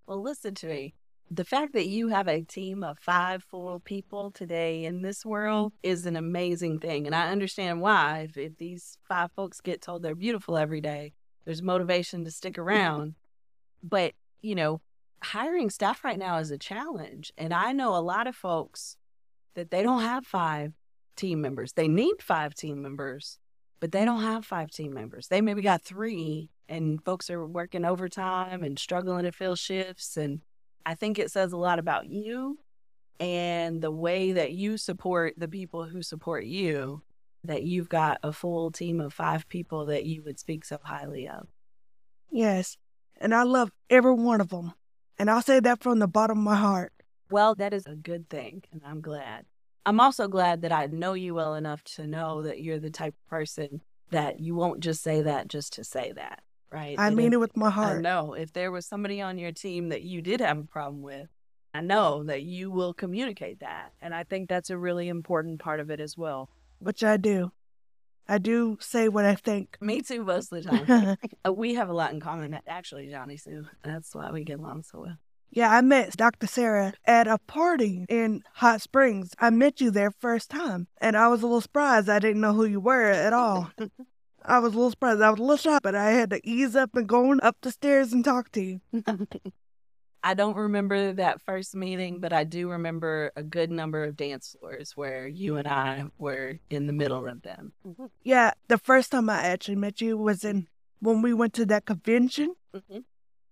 Well, 0.07 0.19
listen 0.19 0.55
to 0.55 0.67
me. 0.67 0.95
The 1.29 1.45
fact 1.45 1.73
that 1.73 1.85
you 1.85 2.07
have 2.07 2.27
a 2.27 2.41
team 2.41 2.83
of 2.83 2.97
five 2.99 3.43
full 3.43 3.79
people 3.79 4.31
today 4.31 4.85
in 4.85 5.03
this 5.03 5.23
world 5.23 5.73
is 5.83 6.07
an 6.07 6.15
amazing 6.15 6.79
thing. 6.79 7.05
And 7.05 7.15
I 7.15 7.29
understand 7.29 7.79
why. 7.79 8.27
If, 8.27 8.37
if 8.37 8.57
these 8.57 8.97
five 9.07 9.31
folks 9.35 9.61
get 9.61 9.83
told 9.83 10.01
they're 10.01 10.15
beautiful 10.15 10.57
every 10.57 10.81
day, 10.81 11.13
there's 11.45 11.61
motivation 11.61 12.25
to 12.25 12.31
stick 12.31 12.57
around. 12.57 13.13
but, 13.83 14.13
you 14.41 14.55
know, 14.55 14.81
hiring 15.23 15.69
staff 15.69 16.03
right 16.03 16.17
now 16.17 16.39
is 16.39 16.49
a 16.49 16.57
challenge. 16.57 17.33
And 17.37 17.53
I 17.53 17.71
know 17.71 17.95
a 17.95 18.01
lot 18.01 18.25
of 18.25 18.35
folks 18.35 18.97
that 19.53 19.69
they 19.69 19.83
don't 19.83 20.01
have 20.01 20.25
five 20.25 20.73
team 21.15 21.39
members. 21.39 21.73
They 21.73 21.87
need 21.87 22.15
five 22.19 22.55
team 22.55 22.81
members, 22.81 23.37
but 23.79 23.91
they 23.91 24.05
don't 24.05 24.21
have 24.21 24.45
five 24.45 24.71
team 24.71 24.93
members. 24.93 25.27
They 25.27 25.41
maybe 25.41 25.61
got 25.61 25.81
three, 25.81 26.49
and 26.67 27.03
folks 27.03 27.29
are 27.29 27.45
working 27.45 27.85
overtime 27.85 28.63
and 28.63 28.79
struggling 28.79 29.23
to 29.23 29.31
fill 29.31 29.55
shifts. 29.55 30.17
And 30.17 30.41
I 30.85 30.95
think 30.95 31.19
it 31.19 31.31
says 31.31 31.51
a 31.51 31.57
lot 31.57 31.79
about 31.79 32.07
you 32.07 32.59
and 33.19 33.81
the 33.81 33.91
way 33.91 34.33
that 34.33 34.51
you 34.51 34.77
support 34.77 35.35
the 35.37 35.47
people 35.47 35.85
who 35.85 36.01
support 36.01 36.45
you 36.45 37.01
that 37.43 37.63
you've 37.63 37.89
got 37.89 38.19
a 38.23 38.33
full 38.33 38.71
team 38.71 38.99
of 38.99 39.13
five 39.13 39.47
people 39.47 39.85
that 39.85 40.05
you 40.05 40.23
would 40.23 40.39
speak 40.39 40.65
so 40.65 40.79
highly 40.81 41.27
of. 41.27 41.47
Yes. 42.31 42.77
And 43.17 43.33
I 43.33 43.43
love 43.43 43.71
every 43.89 44.13
one 44.13 44.41
of 44.41 44.49
them. 44.49 44.73
And 45.17 45.29
I'll 45.29 45.41
say 45.41 45.59
that 45.59 45.81
from 45.81 45.99
the 45.99 46.07
bottom 46.07 46.39
of 46.39 46.43
my 46.43 46.55
heart. 46.55 46.91
Well, 47.31 47.55
that 47.55 47.73
is 47.73 47.85
a 47.85 47.95
good 47.95 48.29
thing, 48.29 48.63
and 48.71 48.81
I'm 48.85 49.01
glad. 49.01 49.45
I'm 49.85 49.99
also 49.99 50.27
glad 50.27 50.61
that 50.63 50.71
I 50.71 50.87
know 50.87 51.13
you 51.13 51.35
well 51.35 51.55
enough 51.55 51.83
to 51.95 52.07
know 52.07 52.41
that 52.43 52.61
you're 52.61 52.79
the 52.79 52.89
type 52.89 53.13
of 53.13 53.29
person 53.29 53.81
that 54.11 54.39
you 54.39 54.55
won't 54.55 54.79
just 54.79 55.03
say 55.03 55.21
that 55.21 55.47
just 55.47 55.73
to 55.73 55.83
say 55.83 56.11
that, 56.15 56.41
right? 56.71 56.97
I 56.97 57.07
And 57.07 57.15
mean 57.15 57.27
if- 57.27 57.33
it 57.33 57.37
with 57.39 57.57
my 57.57 57.69
heart. 57.69 57.97
I 57.97 58.01
know 58.01 58.33
if 58.33 58.53
there 58.53 58.71
was 58.71 58.85
somebody 58.85 59.21
on 59.21 59.37
your 59.37 59.51
team 59.51 59.89
that 59.89 60.01
you 60.03 60.21
did 60.21 60.39
have 60.41 60.57
a 60.57 60.63
problem 60.63 61.01
with, 61.01 61.27
I 61.73 61.81
know 61.81 62.23
that 62.23 62.43
you 62.43 62.71
will 62.71 62.93
communicate 62.93 63.59
that. 63.59 63.91
And 64.01 64.15
I 64.15 64.23
think 64.23 64.47
that's 64.49 64.69
a 64.69 64.77
really 64.77 65.07
important 65.09 65.59
part 65.59 65.79
of 65.79 65.89
it 65.91 65.99
as 65.99 66.17
well. 66.17 66.49
Which 66.79 67.03
I 67.03 67.17
do. 67.17 67.51
I 68.27 68.37
do 68.39 68.77
say 68.79 69.07
what 69.07 69.25
I 69.25 69.35
think. 69.35 69.77
Me 69.81 70.01
too, 70.01 70.23
most 70.23 70.51
of 70.51 70.63
the 70.63 70.69
time. 70.69 71.17
Uh, 71.47 71.53
we 71.53 71.75
have 71.75 71.89
a 71.89 71.93
lot 71.93 72.11
in 72.11 72.19
common, 72.19 72.57
actually, 72.67 73.07
Johnniesue. 73.07 73.67
That's 73.83 74.15
why 74.15 74.31
we 74.31 74.43
get 74.43 74.57
along 74.57 74.81
so 74.83 75.01
well. 75.01 75.17
Yeah, 75.51 75.69
I 75.71 75.81
met 75.81 76.17
Dr. 76.17 76.47
Sarah 76.47 76.93
at 77.05 77.27
a 77.27 77.37
party 77.37 78.05
in 78.09 78.43
Hot 78.55 78.81
Springs. 78.81 79.31
I 79.39 79.49
met 79.49 79.79
you 79.79 79.91
there 79.91 80.11
first 80.11 80.49
time. 80.49 80.87
And 80.99 81.15
I 81.15 81.27
was 81.29 81.41
a 81.41 81.45
little 81.45 81.61
surprised. 81.61 82.09
I 82.09 82.19
didn't 82.19 82.41
know 82.41 82.53
who 82.53 82.65
you 82.65 82.79
were 82.79 83.09
at 83.09 83.33
all. 83.33 83.69
I 84.45 84.59
was 84.59 84.73
a 84.73 84.75
little 84.77 84.91
surprised. 84.91 85.21
I 85.21 85.29
was 85.31 85.39
a 85.39 85.43
little 85.43 85.57
shocked, 85.57 85.83
but 85.83 85.95
I 85.95 86.11
had 86.11 86.29
to 86.31 86.41
ease 86.47 86.75
up 86.75 86.95
and 86.95 87.07
go 87.07 87.33
up 87.39 87.57
the 87.61 87.71
stairs 87.71 88.13
and 88.13 88.23
talk 88.23 88.51
to 88.51 88.61
you. 88.61 88.81
I 90.23 90.33
don't 90.33 90.57
remember 90.57 91.13
that 91.13 91.41
first 91.43 91.75
meeting, 91.75 92.19
but 92.19 92.33
I 92.33 92.43
do 92.45 92.71
remember 92.71 93.31
a 93.35 93.43
good 93.43 93.69
number 93.69 94.03
of 94.03 94.17
dance 94.17 94.55
floors 94.59 94.93
where 94.97 95.27
you 95.27 95.57
and 95.57 95.67
I 95.67 96.05
were 96.17 96.57
in 96.71 96.87
the 96.87 96.93
middle 96.93 97.27
of 97.27 97.43
them. 97.43 97.73
Yeah, 98.23 98.53
the 98.67 98.79
first 98.79 99.11
time 99.11 99.29
I 99.29 99.43
actually 99.43 99.75
met 99.75 100.01
you 100.01 100.17
was 100.17 100.43
in 100.43 100.67
when 100.99 101.21
we 101.21 101.31
went 101.33 101.53
to 101.53 101.65
that 101.67 101.85
convention. 101.85 102.55
Mhm. 102.75 103.03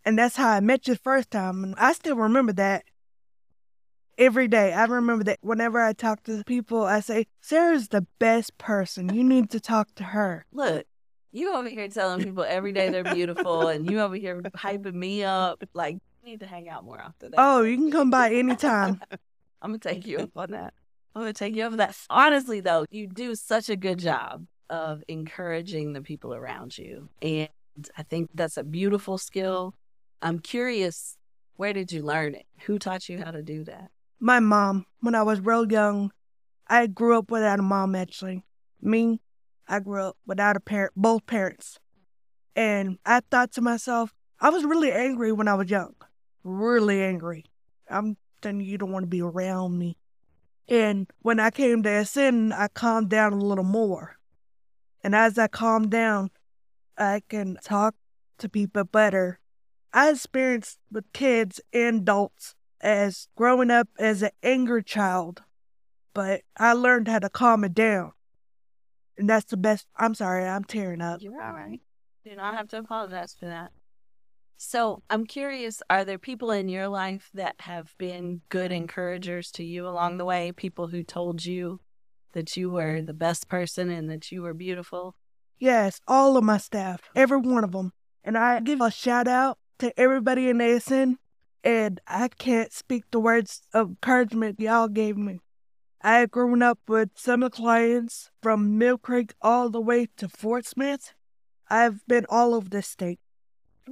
And 0.05 0.17
that's 0.17 0.35
how 0.35 0.49
I 0.49 0.59
met 0.59 0.87
you 0.87 0.95
the 0.95 0.99
first 0.99 1.31
time. 1.31 1.63
And 1.63 1.75
I 1.77 1.93
still 1.93 2.15
remember 2.15 2.53
that 2.53 2.83
every 4.17 4.47
day. 4.47 4.73
I 4.73 4.85
remember 4.85 5.23
that 5.25 5.39
whenever 5.41 5.79
I 5.79 5.93
talk 5.93 6.23
to 6.23 6.43
people, 6.43 6.83
I 6.83 6.99
say, 6.99 7.27
Sarah's 7.41 7.89
the 7.89 8.05
best 8.19 8.57
person. 8.57 9.13
You 9.13 9.23
need 9.23 9.49
to 9.51 9.59
talk 9.59 9.95
to 9.95 10.03
her. 10.03 10.45
Look, 10.51 10.85
you 11.31 11.53
over 11.53 11.69
here 11.69 11.87
telling 11.87 12.23
people 12.23 12.45
every 12.47 12.71
day 12.71 12.89
they're 12.89 13.03
beautiful, 13.03 13.67
and 13.67 13.89
you 13.89 13.99
over 13.99 14.15
here 14.15 14.41
hyping 14.41 14.93
me 14.93 15.23
up. 15.23 15.63
Like, 15.73 15.95
you 16.23 16.31
need 16.31 16.39
to 16.41 16.47
hang 16.47 16.69
out 16.69 16.85
more 16.85 16.99
after 16.99 17.29
that. 17.29 17.35
Oh, 17.37 17.63
you 17.63 17.77
can 17.77 17.91
come 17.91 18.09
by 18.09 18.33
anytime. 18.33 19.01
I'm 19.61 19.71
gonna 19.71 19.79
take 19.79 20.05
you 20.05 20.19
up 20.19 20.31
on 20.35 20.51
that. 20.51 20.73
I'm 21.15 21.21
gonna 21.21 21.33
take 21.33 21.55
you 21.55 21.63
up 21.63 21.71
on 21.71 21.77
that. 21.77 21.95
Honestly, 22.09 22.59
though, 22.59 22.85
you 22.91 23.07
do 23.07 23.35
such 23.35 23.69
a 23.69 23.75
good 23.75 23.99
job 23.99 24.45
of 24.69 25.03
encouraging 25.07 25.93
the 25.93 26.01
people 26.01 26.33
around 26.33 26.77
you, 26.77 27.09
and 27.21 27.49
I 27.97 28.03
think 28.03 28.29
that's 28.33 28.57
a 28.57 28.63
beautiful 28.63 29.17
skill. 29.17 29.73
I'm 30.23 30.39
curious, 30.39 31.17
where 31.57 31.73
did 31.73 31.91
you 31.91 32.01
learn 32.01 32.33
it? 32.33 32.45
Who 32.65 32.79
taught 32.79 33.09
you 33.09 33.21
how 33.21 33.31
to 33.31 33.43
do 33.43 33.65
that? 33.65 33.91
My 34.21 34.39
mom, 34.39 34.85
when 35.01 35.15
I 35.15 35.23
was 35.23 35.41
real 35.41 35.69
young, 35.69 36.11
I 36.65 36.87
grew 36.87 37.17
up 37.17 37.29
without 37.29 37.59
a 37.59 37.63
mom, 37.63 37.93
actually. 37.93 38.45
Me, 38.81 39.19
I 39.67 39.81
grew 39.81 40.01
up 40.01 40.17
without 40.25 40.55
a 40.55 40.61
parent, 40.61 40.93
both 40.95 41.25
parents. 41.25 41.77
And 42.55 42.99
I 43.05 43.19
thought 43.19 43.51
to 43.53 43.61
myself, 43.61 44.13
I 44.39 44.49
was 44.49 44.63
really 44.63 44.93
angry 44.93 45.33
when 45.33 45.49
I 45.49 45.55
was 45.55 45.69
young. 45.69 45.93
Really 46.45 47.03
angry. 47.03 47.45
I'm 47.89 48.15
you, 48.45 48.59
you 48.59 48.77
don't 48.77 48.91
want 48.91 49.03
to 49.03 49.07
be 49.07 49.21
around 49.21 49.77
me. 49.77 49.97
And 50.69 51.11
when 51.21 51.39
I 51.39 51.49
came 51.49 51.83
to 51.83 51.89
ASN, 51.89 52.53
I 52.53 52.69
calmed 52.69 53.09
down 53.09 53.33
a 53.33 53.37
little 53.37 53.63
more. 53.65 54.17
And 55.03 55.15
as 55.15 55.37
I 55.37 55.47
calmed 55.47 55.91
down, 55.91 56.31
I 56.97 57.21
can 57.27 57.57
talk 57.61 57.95
to 58.37 58.47
people 58.47 58.85
better. 58.85 59.39
I 59.93 60.09
experienced 60.09 60.79
with 60.91 61.05
kids 61.13 61.61
and 61.71 62.01
adults 62.01 62.55
as 62.81 63.27
growing 63.35 63.69
up 63.69 63.87
as 63.99 64.23
an 64.23 64.31
angry 64.41 64.83
child, 64.83 65.43
but 66.13 66.41
I 66.57 66.73
learned 66.73 67.07
how 67.07 67.19
to 67.19 67.29
calm 67.29 67.63
it 67.63 67.75
down. 67.75 68.13
And 69.17 69.29
that's 69.29 69.45
the 69.45 69.57
best. 69.57 69.85
I'm 69.95 70.15
sorry, 70.15 70.45
I'm 70.45 70.63
tearing 70.63 71.01
up. 71.01 71.21
You're 71.21 71.41
all 71.41 71.53
right. 71.53 71.79
Do 72.25 72.35
not 72.35 72.55
have 72.55 72.67
to 72.69 72.79
apologize 72.79 73.35
for 73.39 73.45
that. 73.45 73.71
So 74.57 75.03
I'm 75.09 75.25
curious, 75.25 75.81
are 75.89 76.05
there 76.05 76.17
people 76.17 76.49
in 76.49 76.69
your 76.69 76.87
life 76.87 77.29
that 77.33 77.55
have 77.59 77.93
been 77.97 78.41
good 78.49 78.71
encouragers 78.71 79.51
to 79.51 79.63
you 79.63 79.87
along 79.87 80.17
the 80.17 80.25
way? 80.25 80.51
People 80.51 80.87
who 80.87 81.03
told 81.03 81.45
you 81.45 81.81
that 82.31 82.57
you 82.57 82.71
were 82.71 83.01
the 83.01 83.13
best 83.13 83.47
person 83.47 83.89
and 83.89 84.09
that 84.09 84.31
you 84.31 84.41
were 84.41 84.53
beautiful? 84.53 85.15
Yes, 85.59 85.99
all 86.07 86.37
of 86.37 86.43
my 86.43 86.57
staff, 86.57 87.01
every 87.15 87.37
one 87.37 87.63
of 87.63 87.73
them. 87.73 87.91
And 88.23 88.37
I 88.37 88.59
give 88.61 88.81
a 88.81 88.89
shout 88.89 89.27
out 89.27 89.57
to 89.79 89.97
everybody 89.99 90.49
in 90.49 90.57
ASN. 90.57 91.17
And 91.63 92.01
I 92.07 92.27
can't 92.27 92.73
speak 92.73 93.05
the 93.11 93.19
words 93.19 93.61
of 93.73 93.89
encouragement 93.89 94.59
y'all 94.59 94.89
gave 94.89 95.17
me. 95.17 95.39
I 96.01 96.17
had 96.19 96.31
grown 96.31 96.61
up 96.61 96.79
with 96.87 97.11
some 97.15 97.41
of 97.43 97.51
the 97.51 97.57
clients 97.57 98.29
from 98.41 98.77
Mill 98.77 98.97
Creek 98.97 99.33
all 99.41 99.69
the 99.69 99.79
way 99.79 100.07
to 100.17 100.27
Fort 100.27 100.65
Smith. 100.65 101.13
I've 101.69 102.05
been 102.05 102.25
all 102.29 102.53
over 102.53 102.67
this 102.67 102.87
state, 102.87 103.21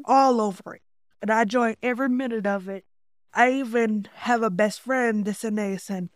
all 0.04 0.42
over 0.42 0.76
it. 0.76 0.82
And 1.22 1.32
I 1.32 1.44
enjoy 1.44 1.76
every 1.82 2.10
minute 2.10 2.46
of 2.46 2.68
it. 2.68 2.84
I 3.34 3.54
even 3.54 4.10
have 4.16 4.44
a 4.44 4.50
best 4.50 4.82
friend 4.82 5.24
that's 5.24 5.46
in 5.46 5.56
ASN. 5.56 6.10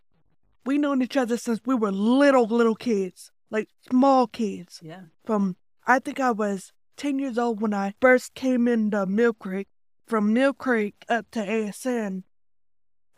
We've 0.65 0.81
known 0.81 1.01
each 1.01 1.15
other 1.15 1.37
since 1.37 1.61
we 1.65 1.75
were 1.75 1.91
little, 1.91 2.45
little 2.45 2.75
kids, 2.75 3.31
like 3.49 3.69
small 3.89 4.27
kids 4.27 4.81
Yeah. 4.83 5.03
from 5.23 5.55
I 5.87 5.99
think 5.99 6.19
I 6.19 6.31
was 6.31 6.73
10 6.97 7.19
years 7.19 7.37
old 7.37 7.61
when 7.61 7.73
I 7.73 7.93
first 8.01 8.33
came 8.33 8.67
into 8.67 9.05
Mill 9.05 9.33
Creek, 9.33 9.67
from 10.05 10.33
Mill 10.33 10.53
Creek 10.53 11.05
up 11.09 11.29
to 11.31 11.39
ASN, 11.39 12.23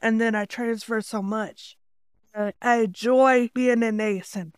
and 0.01 0.21
then 0.21 0.35
I 0.35 0.45
transferred 0.45 1.05
so 1.05 1.21
much. 1.21 1.77
I 2.33 2.53
enjoy 2.61 3.49
being 3.53 3.81
in 3.81 3.97
ASN. 3.97 4.53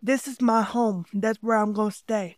This 0.00 0.28
is 0.28 0.40
my 0.40 0.62
home. 0.62 1.04
That's 1.12 1.38
where 1.42 1.56
I'm 1.56 1.72
going 1.72 1.90
to 1.90 1.96
stay. 1.96 2.36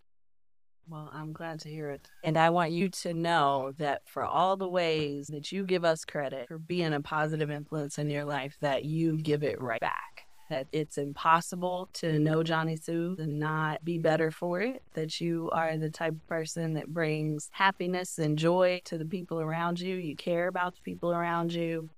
Well, 0.88 1.10
I'm 1.12 1.32
glad 1.32 1.60
to 1.60 1.68
hear 1.68 1.90
it. 1.90 2.08
And 2.22 2.36
I 2.36 2.50
want 2.50 2.70
you 2.70 2.88
to 2.88 3.12
know 3.12 3.72
that 3.78 4.02
for 4.06 4.24
all 4.24 4.56
the 4.56 4.68
ways 4.68 5.26
that 5.28 5.50
you 5.50 5.64
give 5.64 5.84
us 5.84 6.04
credit 6.04 6.46
for 6.46 6.58
being 6.58 6.94
a 6.94 7.00
positive 7.00 7.50
influence 7.50 7.98
in 7.98 8.08
your 8.08 8.24
life, 8.24 8.56
that 8.60 8.84
you 8.84 9.18
give 9.18 9.42
it 9.42 9.60
right 9.60 9.80
back. 9.80 10.25
That 10.48 10.68
it's 10.72 10.96
impossible 10.96 11.88
to 11.94 12.18
know 12.18 12.42
Johnniesue 12.42 13.18
and 13.18 13.38
not 13.38 13.84
be 13.84 13.98
better 13.98 14.30
for 14.30 14.60
it. 14.60 14.82
That 14.94 15.20
you 15.20 15.50
are 15.52 15.76
the 15.76 15.90
type 15.90 16.12
of 16.12 16.26
person 16.26 16.74
that 16.74 16.88
brings 16.88 17.48
happiness 17.52 18.18
and 18.18 18.38
joy 18.38 18.80
to 18.84 18.96
the 18.96 19.04
people 19.04 19.40
around 19.40 19.80
you. 19.80 19.96
You 19.96 20.14
care 20.14 20.46
about 20.48 20.74
the 20.74 20.82
people 20.82 21.12
around 21.12 21.52
you. 21.52 21.90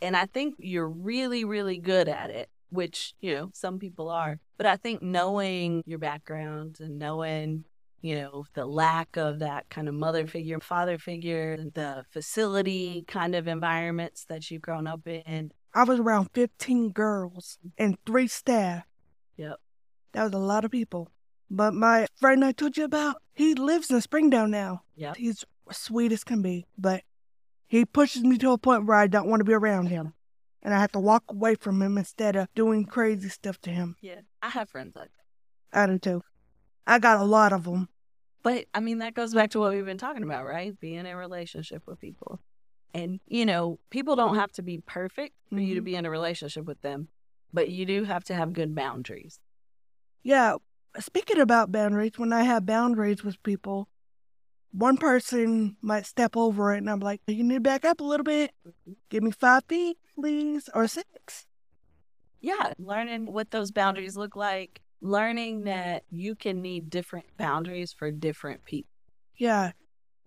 And 0.00 0.16
I 0.16 0.26
think 0.26 0.54
you're 0.58 0.88
really, 0.88 1.44
really 1.44 1.78
good 1.78 2.08
at 2.08 2.30
it, 2.30 2.48
which, 2.70 3.14
you 3.20 3.34
know, 3.34 3.50
some 3.54 3.78
people 3.78 4.08
are. 4.08 4.38
But 4.56 4.66
I 4.66 4.76
think 4.76 5.02
knowing 5.02 5.82
your 5.86 5.98
background 5.98 6.76
and 6.80 6.98
knowing 6.98 7.64
you 8.02 8.14
know, 8.14 8.44
the 8.54 8.64
lack 8.64 9.16
of 9.16 9.40
that 9.40 9.68
kind 9.68 9.88
of 9.88 9.94
mother 9.94 10.28
figure, 10.28 10.60
father 10.60 10.96
figure, 10.96 11.56
the 11.56 12.04
facility 12.10 13.04
kind 13.08 13.34
of 13.34 13.48
environments 13.48 14.26
that 14.26 14.48
you've 14.48 14.62
grown 14.62 14.86
up 14.86 15.00
in. 15.08 15.50
I 15.76 15.84
was 15.84 16.00
around 16.00 16.30
15 16.32 16.92
girls 16.92 17.58
and 17.76 17.98
three 18.06 18.28
staff. 18.28 18.84
Yep. 19.36 19.56
That 20.14 20.24
was 20.24 20.32
a 20.32 20.38
lot 20.38 20.64
of 20.64 20.70
people. 20.70 21.10
But 21.50 21.74
my 21.74 22.06
friend 22.16 22.42
I 22.42 22.52
told 22.52 22.78
you 22.78 22.84
about, 22.84 23.16
he 23.34 23.54
lives 23.54 23.90
in 23.90 24.00
Springdale 24.00 24.48
now. 24.48 24.84
Yeah. 24.94 25.12
He's 25.14 25.44
sweet 25.70 26.12
as 26.12 26.24
can 26.24 26.40
be, 26.40 26.66
but 26.78 27.02
he 27.66 27.84
pushes 27.84 28.22
me 28.22 28.38
to 28.38 28.52
a 28.52 28.58
point 28.58 28.86
where 28.86 28.96
I 28.96 29.06
don't 29.06 29.28
want 29.28 29.40
to 29.40 29.44
be 29.44 29.52
around 29.52 29.88
him. 29.88 30.14
And 30.62 30.72
I 30.72 30.80
have 30.80 30.92
to 30.92 30.98
walk 30.98 31.24
away 31.28 31.56
from 31.56 31.82
him 31.82 31.98
instead 31.98 32.36
of 32.36 32.48
doing 32.54 32.86
crazy 32.86 33.28
stuff 33.28 33.60
to 33.60 33.70
him. 33.70 33.96
Yeah. 34.00 34.22
I 34.40 34.48
have 34.48 34.70
friends 34.70 34.96
like 34.96 35.10
that. 35.72 35.82
I 35.82 35.86
do 35.92 35.98
too. 35.98 36.22
I 36.86 36.98
got 36.98 37.20
a 37.20 37.24
lot 37.24 37.52
of 37.52 37.64
them. 37.64 37.90
But 38.42 38.64
I 38.72 38.80
mean, 38.80 39.00
that 39.00 39.12
goes 39.12 39.34
back 39.34 39.50
to 39.50 39.60
what 39.60 39.74
we've 39.74 39.84
been 39.84 39.98
talking 39.98 40.22
about, 40.22 40.46
right? 40.46 40.78
Being 40.80 41.00
in 41.00 41.06
a 41.06 41.16
relationship 41.16 41.82
with 41.84 42.00
people. 42.00 42.40
And, 42.94 43.20
you 43.26 43.44
know, 43.44 43.78
people 43.90 44.16
don't 44.16 44.36
have 44.36 44.52
to 44.52 44.62
be 44.62 44.78
perfect 44.78 45.34
for 45.52 45.60
you 45.60 45.74
to 45.74 45.80
Mhm. 45.80 45.84
be 45.84 45.96
in 45.96 46.06
a 46.06 46.10
relationship 46.10 46.64
with 46.64 46.80
them, 46.80 47.08
but 47.52 47.68
you 47.68 47.84
do 47.84 48.04
have 48.04 48.24
to 48.24 48.34
have 48.34 48.52
good 48.52 48.74
boundaries. 48.74 49.38
Yeah, 50.22 50.56
speaking 50.98 51.38
about 51.40 51.72
boundaries, 51.72 52.18
when 52.18 52.32
I 52.32 52.42
have 52.44 52.66
boundaries 52.66 53.22
with 53.22 53.42
people, 53.42 53.88
one 54.72 54.96
person 54.96 55.76
might 55.80 56.06
step 56.06 56.36
over 56.36 56.74
it 56.74 56.78
and 56.78 56.90
I'm 56.90 57.00
like, 57.00 57.20
you 57.26 57.44
need 57.44 57.54
to 57.56 57.60
back 57.60 57.84
up 57.84 58.00
a 58.00 58.04
little 58.04 58.24
bit. 58.24 58.52
Give 59.10 59.22
me 59.22 59.30
five 59.30 59.64
feet, 59.68 59.98
please, 60.14 60.68
or 60.74 60.86
six. 60.88 61.46
Yeah. 62.40 62.72
Learning 62.78 63.26
what 63.32 63.50
those 63.50 63.70
boundaries 63.70 64.16
look 64.16 64.36
like, 64.36 64.80
learning 65.00 65.64
that 65.64 66.04
you 66.10 66.34
can 66.34 66.62
need 66.62 66.90
different 66.90 67.26
boundaries 67.36 67.92
for 67.92 68.10
different 68.10 68.64
people. 68.64 68.90
Yeah. 69.36 69.72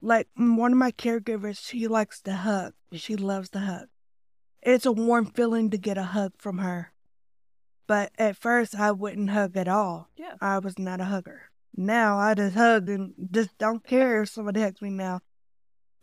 Like 0.01 0.27
mm, 0.39 0.57
one 0.57 0.71
of 0.71 0.77
my 0.77 0.91
caregivers, 0.91 1.59
she 1.65 1.87
likes 1.87 2.21
to 2.21 2.33
hug. 2.33 2.73
She 2.93 3.15
loves 3.15 3.49
to 3.49 3.59
hug. 3.59 3.87
It's 4.61 4.85
a 4.85 4.91
warm 4.91 5.25
feeling 5.25 5.69
to 5.69 5.77
get 5.77 5.97
a 5.97 6.03
hug 6.03 6.33
from 6.37 6.59
her. 6.59 6.93
But 7.87 8.11
at 8.19 8.37
first, 8.37 8.75
I 8.75 8.91
wouldn't 8.91 9.31
hug 9.31 9.57
at 9.57 9.67
all. 9.67 10.09
Yeah. 10.15 10.35
I 10.41 10.59
was 10.59 10.77
not 10.77 11.01
a 11.01 11.05
hugger. 11.05 11.43
Now 11.75 12.17
I 12.17 12.33
just 12.33 12.55
hug 12.55 12.89
and 12.89 13.13
just 13.31 13.57
don't 13.57 13.83
care 13.83 14.23
if 14.23 14.29
somebody 14.29 14.61
hugs 14.61 14.81
me 14.81 14.89
now. 14.89 15.21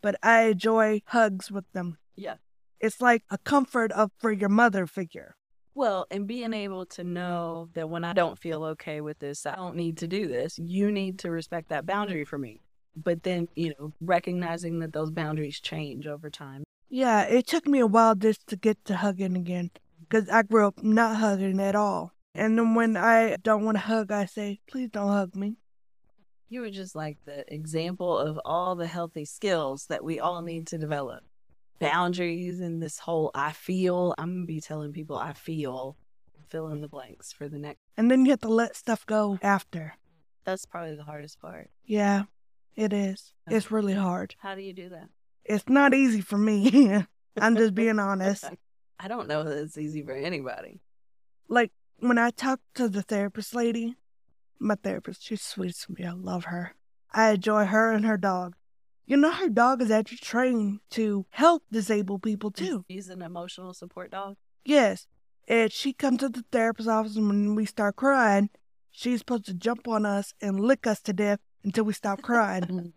But 0.03 0.17
I 0.23 0.45
enjoy 0.45 1.03
hugs 1.07 1.51
with 1.51 1.71
them. 1.73 1.99
Yeah. 2.17 2.37
It's 2.81 3.01
like 3.01 3.23
a 3.31 3.39
comfort 3.39 3.93
of 3.93 4.11
for 4.19 4.33
your 4.33 4.49
mother 4.49 4.87
figure. 4.87 5.37
Well, 5.75 6.07
and 6.11 6.27
being 6.27 6.55
able 6.55 6.87
to 6.87 7.05
know 7.05 7.69
that 7.75 7.91
when 7.91 8.03
I 8.03 8.15
don't 8.15 8.39
feel 8.39 8.65
okay 8.65 9.01
with 9.01 9.19
this, 9.19 9.45
I 9.45 9.55
don't 9.55 9.77
need 9.77 9.99
to 9.99 10.09
do 10.09 10.27
this. 10.27 10.59
You 10.59 10.91
need 10.91 11.19
to 11.21 11.31
respect 11.31 11.69
that 11.69 11.85
boundary 11.85 12.25
for 12.25 12.39
me. 12.39 12.63
But 12.97 13.23
then, 13.23 13.49
you 13.55 13.75
know, 13.79 13.93
recognizing 14.01 14.79
that 14.81 14.93
those 14.93 15.11
boundaries 15.11 15.61
change 15.61 16.07
over 16.07 16.31
time. 16.31 16.65
Yeah, 16.89 17.23
it 17.23 17.47
took 17.47 17.67
me 17.67 17.81
a 17.81 17.87
while 17.87 18.15
just 18.15 18.47
to 18.49 18.57
get 18.57 18.85
to 18.87 18.97
hugging 18.97 19.37
again 19.37 19.71
because 20.09 20.29
I 20.29 20.43
grew 20.43 20.67
up 20.67 20.83
not 20.83 21.17
hugging 21.17 21.61
at 21.61 21.75
all. 21.75 22.13
And 22.35 22.59
then 22.59 22.75
when 22.75 22.97
I 22.97 23.37
don't 23.43 23.65
want 23.65 23.77
to 23.77 23.83
hug, 23.83 24.13
I 24.13 24.27
say, 24.27 24.61
please 24.69 24.91
don't 24.91 25.09
hug 25.09 25.35
me. 25.35 25.57
You 26.49 26.61
were 26.61 26.71
just 26.71 26.95
like 26.95 27.19
the 27.25 27.53
example 27.53 28.17
of 28.17 28.39
all 28.45 28.77
the 28.77 28.87
healthy 28.87 29.25
skills 29.25 29.87
that 29.87 30.05
we 30.05 30.21
all 30.21 30.43
need 30.43 30.67
to 30.69 30.79
develop. 30.79 31.25
Boundaries 31.81 32.61
and 32.61 32.83
this 32.83 33.01
whole 33.01 33.31
I 33.35 33.53
feel. 33.53 34.15
I'm 34.17 34.43
to 34.43 34.47
be 34.47 34.61
telling 34.61 34.93
people 34.93 35.17
I 35.17 35.33
feel, 35.33 35.97
fill 36.49 36.69
in 36.69 36.81
the 36.81 36.89
blanks 36.89 37.33
for 37.33 37.49
the 37.49 37.59
next. 37.59 37.81
And 37.97 38.11
then 38.11 38.25
you 38.25 38.31
have 38.31 38.41
to 38.41 38.49
let 38.49 38.77
stuff 38.77 39.05
go 39.07 39.39
after. 39.43 39.95
That's 40.45 40.67
probably 40.67 40.95
the 40.95 41.03
hardest 41.03 41.41
part. 41.41 41.71
Yeah, 41.85 42.25
it 42.77 42.93
is. 42.93 43.33
It's 43.49 43.71
really 43.71 43.95
hard. 43.95 44.35
How 44.39 44.55
do 44.55 44.61
you 44.61 44.73
do 44.73 44.89
that? 44.91 45.09
It's 45.45 45.69
not 45.69 45.95
easy 45.95 46.21
for 46.21 46.37
me. 46.37 47.05
I'm 47.41 47.57
just 47.57 47.75
being 47.75 47.99
honest. 47.99 48.45
I 48.99 49.09
don't 49.09 49.29
know 49.29 49.45
that 49.45 49.59
it's 49.59 49.79
easy 49.79 50.03
for 50.03 50.13
anybody. 50.13 50.81
Like 51.49 51.73
when 51.99 52.19
I 52.19 52.31
talk 52.31 52.61
to 52.75 52.89
the 52.89 53.03
therapist 53.03 53.55
lady, 53.55 53.97
my 54.59 54.75
therapist, 54.75 55.25
she's 55.25 55.43
sweet 55.43 55.75
to 55.75 55.93
me. 55.93 56.05
I 56.05 56.13
love 56.13 56.45
her. 56.45 56.75
I 57.13 57.31
enjoy 57.31 57.67
her 57.67 57.93
and 57.93 58.05
her 58.05 58.17
dog. 58.17 58.57
You 59.07 59.17
know, 59.17 59.31
her 59.31 59.49
dog 59.49 59.81
is 59.81 59.91
actually 59.91 60.19
trained 60.19 60.81
to 60.91 61.27
help 61.31 61.63
disabled 61.71 62.23
people 62.23 62.51
too. 62.51 62.85
He's 62.89 63.09
an 63.09 63.23
emotional 63.23 63.73
support 63.73 64.11
dog. 64.11 64.37
Yes. 64.65 65.07
And 65.47 65.71
she 65.71 65.93
comes 65.93 66.19
to 66.19 66.29
the 66.29 66.45
therapist's 66.51 66.91
office 66.91 67.17
and 67.17 67.29
when 67.29 67.55
we 67.55 67.67
start 67.67 67.95
crying, 67.97 68.51
she's 68.91 69.21
supposed 69.21 69.47
to 69.47 69.55
jump 69.55 69.87
on 69.87 70.05
us 70.05 70.35
and 70.43 70.59
lick 70.59 70.87
us 70.87 71.01
to 71.03 71.13
death 71.13 71.39
until 71.67 71.85
we 71.85 71.93
stop 71.93 72.23
crying. 72.23 72.95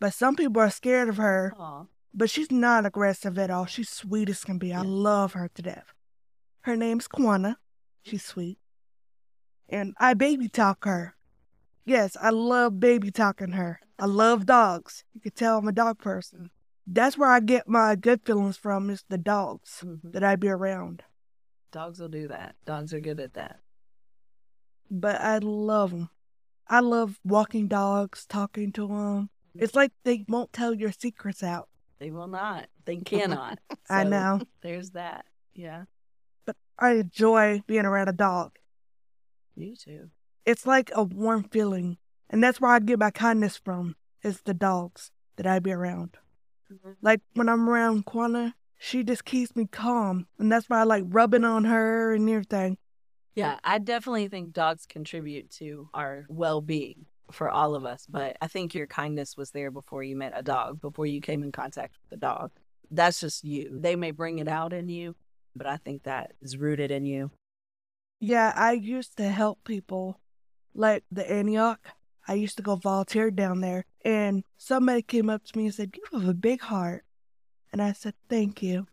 but 0.00 0.12
some 0.12 0.36
people 0.36 0.60
are 0.60 0.68
scared 0.70 1.08
of 1.08 1.16
her, 1.16 1.54
Aw. 1.58 1.84
but 2.12 2.28
she's 2.28 2.50
not 2.50 2.84
aggressive 2.84 3.38
at 3.38 3.50
all. 3.50 3.64
She's 3.64 3.88
sweet 3.88 4.28
as 4.28 4.44
can 4.44 4.58
be. 4.58 4.72
I 4.74 4.82
love 4.82 5.32
her 5.32 5.48
to 5.54 5.62
death. 5.62 5.94
Her 6.62 6.76
name's 6.76 7.08
Kwana. 7.08 7.56
She's 8.02 8.24
sweet. 8.24 8.58
And 9.68 9.94
I 9.98 10.14
baby 10.14 10.48
talk 10.48 10.84
her. 10.84 11.14
Yes, 11.86 12.16
I 12.20 12.30
love 12.30 12.80
baby 12.80 13.10
talking 13.10 13.52
her. 13.52 13.80
I 13.98 14.06
love 14.06 14.44
dogs. 14.46 15.04
You 15.14 15.20
can 15.20 15.32
tell 15.32 15.58
I'm 15.58 15.68
a 15.68 15.72
dog 15.72 15.98
person. 15.98 16.50
That's 16.86 17.16
where 17.16 17.30
I 17.30 17.40
get 17.40 17.68
my 17.68 17.94
good 17.94 18.22
feelings 18.24 18.56
from 18.56 18.90
is 18.90 19.04
the 19.08 19.18
dogs 19.18 19.82
Mhm. 19.86 20.12
that 20.12 20.24
I 20.24 20.34
be 20.36 20.48
around. 20.48 21.04
Dogs 21.70 22.00
will 22.00 22.08
do 22.08 22.26
that. 22.28 22.56
Dogs 22.64 22.92
are 22.92 23.00
good 23.00 23.20
at 23.20 23.34
that. 23.34 23.60
but 24.90 25.20
I 25.20 25.38
love 25.38 25.92
them. 25.92 26.10
I 26.70 26.78
love 26.80 27.18
walking 27.24 27.66
dogs, 27.66 28.24
talking 28.26 28.70
to 28.72 28.86
them. 28.86 29.28
Mm-hmm. 29.50 29.64
It's 29.64 29.74
like 29.74 29.90
they 30.04 30.24
won't 30.28 30.52
tell 30.52 30.72
your 30.72 30.92
secrets 30.92 31.42
out. 31.42 31.68
They 31.98 32.12
will 32.12 32.28
not. 32.28 32.68
They 32.84 32.96
cannot. 33.04 33.58
I 33.90 34.04
know, 34.04 34.40
There's 34.62 34.90
that. 34.92 35.26
Yeah. 35.52 35.84
but 36.46 36.56
I 36.78 36.92
enjoy 36.92 37.62
being 37.66 37.84
around 37.84 38.08
a 38.08 38.12
dog. 38.12 38.56
You 39.56 39.74
too. 39.74 40.10
It's 40.46 40.64
like 40.64 40.90
a 40.94 41.02
warm 41.02 41.42
feeling, 41.42 41.98
and 42.30 42.42
that's 42.42 42.60
where 42.60 42.70
I 42.70 42.78
get 42.78 43.00
my 43.00 43.10
kindness 43.10 43.56
from. 43.56 43.96
Is 44.22 44.42
the 44.42 44.54
dogs 44.54 45.10
that 45.36 45.46
I 45.46 45.58
be 45.58 45.72
around. 45.72 46.18
Mm-hmm. 46.72 46.92
Like 47.02 47.20
when 47.34 47.48
I'm 47.48 47.68
around 47.68 48.06
Kwana, 48.06 48.52
she 48.78 49.02
just 49.02 49.24
keeps 49.24 49.56
me 49.56 49.66
calm, 49.66 50.28
and 50.38 50.52
that's 50.52 50.70
why 50.70 50.80
I 50.80 50.84
like 50.84 51.04
rubbing 51.08 51.44
on 51.44 51.64
her 51.64 52.14
and 52.14 52.30
everything. 52.30 52.78
Yeah, 53.40 53.58
I 53.64 53.78
definitely 53.78 54.28
think 54.28 54.52
dogs 54.52 54.86
contribute 54.86 55.50
to 55.52 55.88
our 55.94 56.26
well 56.28 56.60
being 56.60 57.06
for 57.32 57.48
all 57.48 57.74
of 57.74 57.84
us. 57.84 58.06
But 58.08 58.36
I 58.40 58.48
think 58.48 58.74
your 58.74 58.86
kindness 58.86 59.36
was 59.36 59.50
there 59.50 59.70
before 59.70 60.02
you 60.02 60.16
met 60.16 60.32
a 60.34 60.42
dog, 60.42 60.80
before 60.80 61.06
you 61.06 61.20
came 61.20 61.42
in 61.42 61.52
contact 61.52 61.96
with 62.02 62.10
the 62.10 62.26
dog. 62.26 62.50
That's 62.90 63.20
just 63.20 63.44
you. 63.44 63.78
They 63.80 63.96
may 63.96 64.10
bring 64.10 64.38
it 64.40 64.48
out 64.48 64.72
in 64.72 64.88
you, 64.88 65.14
but 65.54 65.66
I 65.66 65.76
think 65.76 66.02
that 66.02 66.32
is 66.42 66.56
rooted 66.56 66.90
in 66.90 67.06
you. 67.06 67.30
Yeah, 68.20 68.52
I 68.54 68.72
used 68.72 69.16
to 69.16 69.28
help 69.28 69.64
people, 69.64 70.20
like 70.74 71.04
the 71.10 71.28
Antioch. 71.30 71.80
I 72.28 72.34
used 72.34 72.56
to 72.58 72.62
go 72.62 72.76
volunteer 72.76 73.30
down 73.30 73.60
there, 73.60 73.86
and 74.04 74.44
somebody 74.58 75.02
came 75.02 75.30
up 75.30 75.44
to 75.44 75.58
me 75.58 75.66
and 75.66 75.74
said, 75.74 75.96
"You 75.96 76.18
have 76.18 76.28
a 76.28 76.34
big 76.34 76.60
heart," 76.60 77.04
and 77.72 77.80
I 77.80 77.92
said, 77.92 78.14
"Thank 78.28 78.62
you." 78.62 78.88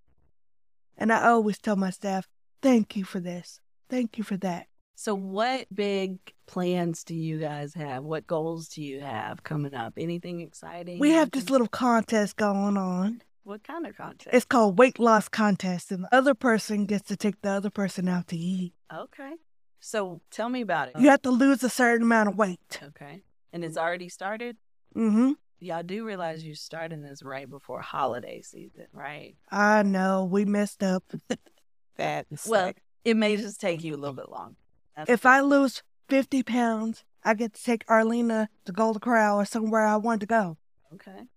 And 0.95 1.11
I 1.11 1.27
always 1.27 1.59
tell 1.59 1.75
my 1.75 1.89
staff, 1.89 2.29
"Thank 2.61 2.95
you 2.95 3.03
for 3.03 3.19
this. 3.19 3.59
Thank 3.89 4.17
you 4.17 4.23
for 4.23 4.37
that." 4.37 4.67
So, 4.95 5.13
what 5.13 5.67
big 5.73 6.17
plans 6.47 7.03
do 7.03 7.13
you 7.13 7.37
guys 7.39 7.75
have? 7.75 8.03
What 8.03 8.25
goals 8.25 8.67
do 8.69 8.81
you 8.81 8.99
have 9.01 9.43
coming 9.43 9.75
up? 9.75 9.93
Anything 9.97 10.41
exciting? 10.41 10.97
We 10.99 11.11
have 11.11 11.29
this 11.29 11.49
little 11.51 11.67
contest 11.67 12.35
going 12.35 12.77
on. 12.77 13.21
What 13.43 13.63
kind 13.63 13.85
of 13.85 13.95
contest? 13.95 14.35
It's 14.35 14.45
called 14.45 14.79
weight 14.79 14.97
loss 14.97 15.29
contest, 15.29 15.91
and 15.91 16.03
the 16.03 16.15
other 16.15 16.33
person 16.33 16.85
gets 16.85 17.07
to 17.09 17.15
take 17.15 17.41
the 17.41 17.49
other 17.49 17.69
person 17.69 18.09
out 18.09 18.27
to 18.29 18.37
eat. 18.37 18.73
okay. 18.93 19.33
So, 19.79 20.21
tell 20.31 20.49
me 20.49 20.61
about 20.61 20.89
it. 20.89 20.95
You 20.97 21.09
have 21.09 21.21
to 21.21 21.29
lose 21.29 21.63
a 21.63 21.69
certain 21.69 22.01
amount 22.01 22.29
of 22.29 22.35
weight. 22.35 22.79
Okay. 22.83 23.21
And 23.53 23.63
it's 23.63 23.77
already 23.77 24.09
started? 24.09 24.57
Mm-hmm. 24.95 25.33
Y'all 25.59 25.83
do 25.83 26.03
realize 26.03 26.43
you're 26.43 26.55
starting 26.55 27.03
this 27.03 27.21
right 27.23 27.47
before 27.49 27.81
holiday 27.81 28.41
season, 28.41 28.87
right? 28.91 29.35
I 29.51 29.83
know 29.83 30.25
we 30.25 30.45
messed 30.45 30.81
up. 30.83 31.03
That's 31.95 32.47
Well, 32.47 32.73
it 33.05 33.15
may 33.15 33.37
just 33.37 33.59
take 33.61 33.83
you 33.83 33.93
a 33.95 33.97
little 33.97 34.15
bit 34.15 34.29
long. 34.29 34.55
That's- 34.95 35.13
If 35.13 35.25
I 35.25 35.39
lose 35.41 35.83
50 36.09 36.43
pounds, 36.43 37.03
I 37.23 37.33
get 37.33 37.53
to 37.53 37.63
take 37.63 37.83
Arlena 37.89 38.49
to 38.65 38.71
Golden 38.71 38.99
Corral 38.99 39.39
or 39.39 39.45
somewhere 39.45 39.85
I 39.85 39.95
want 39.97 40.21
to 40.21 40.25
go. 40.27 40.57
okay. 40.93 41.27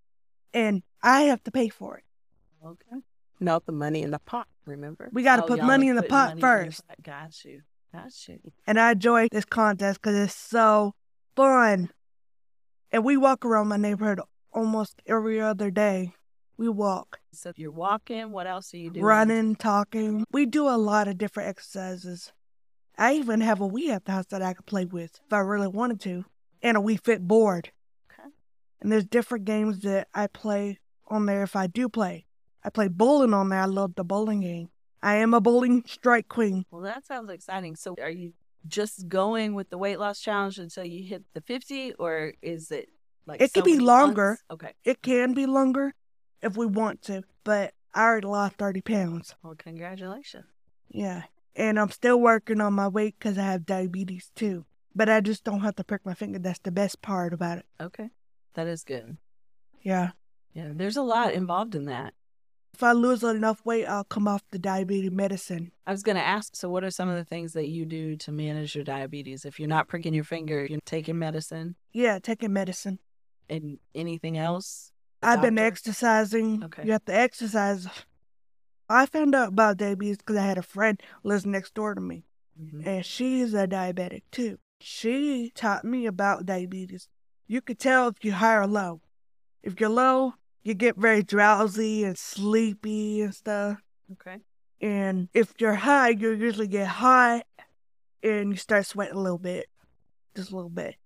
And 0.54 0.82
I 1.02 1.22
have 1.22 1.42
to 1.44 1.50
pay 1.50 1.68
for 1.68 1.98
it. 1.98 2.04
Okay. 2.64 3.02
not 3.42 3.64
the 3.64 3.72
money 3.72 4.02
in 4.02 4.10
the 4.10 4.18
pot, 4.18 4.46
remember? 4.66 5.08
We 5.12 5.22
got 5.22 5.36
to 5.36 5.44
Oh, 5.44 5.46
put 5.46 5.62
money 5.62 5.88
in 5.88 5.96
the 5.96 6.02
pot 6.02 6.38
first. 6.38 6.86
pot. 6.86 6.96
Got 7.02 7.44
you. 7.44 7.62
Got 7.92 8.28
you. 8.28 8.38
And 8.66 8.78
I 8.78 8.92
enjoy 8.92 9.28
this 9.32 9.46
contest 9.46 10.02
because 10.02 10.14
it's 10.16 10.34
so 10.34 10.94
fun. 11.34 11.90
And 12.92 13.02
we 13.02 13.16
walk 13.16 13.44
around 13.46 13.68
my 13.68 13.78
neighborhood 13.78 14.20
almost 14.52 15.00
every 15.06 15.40
other 15.40 15.70
day. 15.70 16.14
We 16.60 16.68
walk, 16.68 17.20
So 17.32 17.54
you're 17.56 17.70
walking. 17.70 18.32
What 18.32 18.46
else 18.46 18.74
are 18.74 18.76
you 18.76 18.90
doing? 18.90 19.02
running, 19.02 19.56
talking. 19.56 20.26
We 20.30 20.44
do 20.44 20.68
a 20.68 20.76
lot 20.76 21.08
of 21.08 21.16
different 21.16 21.48
exercises. 21.48 22.34
I 22.98 23.14
even 23.14 23.40
have 23.40 23.62
a 23.62 23.66
Wii 23.66 23.88
at 23.88 24.04
the 24.04 24.12
house 24.12 24.26
that 24.26 24.42
I 24.42 24.52
could 24.52 24.66
play 24.66 24.84
with 24.84 25.20
if 25.26 25.32
I 25.32 25.38
really 25.38 25.68
wanted 25.68 26.00
to. 26.02 26.26
and 26.62 26.76
a 26.76 26.80
Wii 26.80 27.02
Fit 27.02 27.26
board. 27.26 27.72
Okay. 28.12 28.28
And 28.82 28.92
there's 28.92 29.06
different 29.06 29.46
games 29.46 29.80
that 29.80 30.08
I 30.12 30.26
play 30.26 30.80
on 31.08 31.24
there 31.24 31.42
if 31.42 31.56
I 31.56 31.66
do 31.66 31.88
play. 31.88 32.26
I 32.62 32.68
play 32.68 32.88
bowling 32.88 33.32
on 33.32 33.48
there. 33.48 33.60
I 33.60 33.64
love 33.64 33.94
the 33.94 34.04
bowling 34.04 34.40
game. 34.40 34.68
I 35.02 35.14
am 35.16 35.32
a 35.32 35.40
bowling 35.40 35.82
strike 35.86 36.28
queen. 36.28 36.66
Well, 36.70 36.82
that 36.82 37.06
sounds 37.06 37.30
exciting. 37.30 37.74
So, 37.76 37.94
are 38.02 38.10
you 38.10 38.34
just 38.68 39.08
going 39.08 39.54
with 39.54 39.70
the 39.70 39.78
weight 39.78 39.98
loss 39.98 40.20
challenge 40.20 40.58
until 40.58 40.84
you 40.84 41.04
hit 41.04 41.24
the 41.32 41.40
50, 41.40 41.94
or 41.94 42.34
is 42.42 42.70
it 42.70 42.90
like 43.24 43.40
It 43.40 43.54
could 43.54 43.60
so 43.64 43.64
be 43.64 43.78
longer. 43.78 44.26
months? 44.32 44.42
Okay. 44.50 44.74
It 44.84 45.00
can 45.00 45.32
be 45.32 45.46
longer 45.46 45.94
if 46.42 46.56
we 46.56 46.66
want 46.66 47.02
to, 47.02 47.22
but 47.44 47.74
I 47.94 48.02
already 48.04 48.26
lost 48.28 48.56
30 48.56 48.80
pounds. 48.82 49.34
Well, 49.42 49.54
congratulations. 49.56 50.46
Yeah. 50.88 51.22
And 51.56 51.78
I'm 51.78 51.90
still 51.90 52.20
working 52.20 52.60
on 52.60 52.72
my 52.74 52.88
weight 52.88 53.16
because 53.18 53.36
I 53.38 53.42
have 53.42 53.66
diabetes 53.66 54.30
too. 54.34 54.64
But 54.94 55.08
I 55.08 55.20
just 55.20 55.44
don't 55.44 55.60
have 55.60 55.76
to 55.76 55.84
prick 55.84 56.04
my 56.04 56.14
finger. 56.14 56.38
That's 56.38 56.58
the 56.60 56.70
best 56.72 57.02
part 57.02 57.32
about 57.32 57.58
it. 57.58 57.66
Okay. 57.80 58.10
That 58.54 58.66
is 58.66 58.82
good. 58.84 59.16
Yeah. 59.82 60.10
Yeah. 60.52 60.70
There's 60.74 60.96
a 60.96 61.02
lot 61.02 61.32
involved 61.32 61.74
in 61.74 61.84
that. 61.86 62.14
If 62.72 62.84
I 62.84 62.92
lose 62.92 63.22
enough 63.24 63.64
weight, 63.64 63.84
I'll 63.86 64.04
come 64.04 64.28
off 64.28 64.42
the 64.52 64.58
diabetes 64.58 65.10
medicine. 65.10 65.72
I 65.86 65.90
was 65.90 66.02
going 66.04 66.16
to 66.16 66.22
ask 66.24 66.54
so, 66.54 66.70
what 66.70 66.84
are 66.84 66.90
some 66.90 67.08
of 67.08 67.16
the 67.16 67.24
things 67.24 67.52
that 67.52 67.68
you 67.68 67.84
do 67.84 68.16
to 68.16 68.32
manage 68.32 68.74
your 68.76 68.84
diabetes? 68.84 69.44
If 69.44 69.58
you're 69.58 69.68
not 69.68 69.88
pricking 69.88 70.14
your 70.14 70.24
finger, 70.24 70.64
you're 70.64 70.78
taking 70.86 71.18
medicine 71.18 71.74
Yeah, 71.92 72.20
taking 72.20 72.52
medicine. 72.52 73.00
and 73.48 73.78
anything 73.94 74.38
else? 74.38 74.92
I've 75.22 75.42
been 75.42 75.58
exercising. 75.58 76.64
Okay. 76.64 76.84
You 76.84 76.92
have 76.92 77.04
to 77.06 77.14
exercise. 77.14 77.86
I 78.88 79.06
found 79.06 79.34
out 79.34 79.48
about 79.48 79.76
diabetes 79.76 80.18
because 80.18 80.36
I 80.36 80.44
had 80.46 80.58
a 80.58 80.62
friend 80.62 81.00
lives 81.22 81.46
next 81.46 81.74
door 81.74 81.94
to 81.94 82.00
me, 82.00 82.24
Mhm. 82.60 82.86
and 82.86 83.06
she's 83.06 83.54
a 83.54 83.66
diabetic 83.68 84.22
too. 84.30 84.58
She 84.80 85.52
taught 85.54 85.84
me 85.84 86.06
about 86.06 86.46
diabetes. 86.46 87.08
You 87.46 87.60
could 87.60 87.78
tell 87.78 88.08
if 88.08 88.16
you're 88.24 88.34
high 88.34 88.56
or 88.56 88.66
low. 88.66 89.02
If 89.62 89.78
you're 89.78 89.90
low, 89.90 90.34
you 90.62 90.74
get 90.74 90.96
very 90.96 91.22
drowsy 91.22 92.04
and 92.04 92.16
sleepy 92.18 93.20
and 93.22 93.34
stuff. 93.34 93.78
Okay. 94.12 94.38
And 94.80 95.28
if 95.34 95.52
you're 95.58 95.74
high, 95.74 96.08
you 96.10 96.30
usually 96.32 96.66
get 96.68 96.86
high 96.88 97.44
and 98.22 98.50
you 98.50 98.56
start 98.56 98.86
sweating 98.86 99.16
a 99.16 99.20
little 99.20 99.38
bit, 99.38 99.68
just 100.34 100.50
a 100.50 100.56
little 100.56 100.70
bit. 100.70 100.96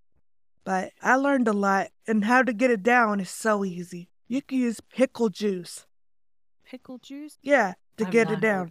But 0.64 0.92
I 1.02 1.16
learned 1.16 1.46
a 1.46 1.52
lot, 1.52 1.88
and 2.06 2.24
how 2.24 2.42
to 2.42 2.52
get 2.52 2.70
it 2.70 2.82
down 2.82 3.20
is 3.20 3.30
so 3.30 3.64
easy. 3.64 4.08
You 4.28 4.40
can 4.42 4.58
use 4.58 4.80
pickle 4.80 5.28
juice. 5.28 5.86
Pickle 6.64 6.98
juice? 6.98 7.38
Yeah, 7.42 7.74
to 7.98 8.06
I've 8.06 8.10
get 8.10 8.30
it 8.30 8.40
down. 8.40 8.70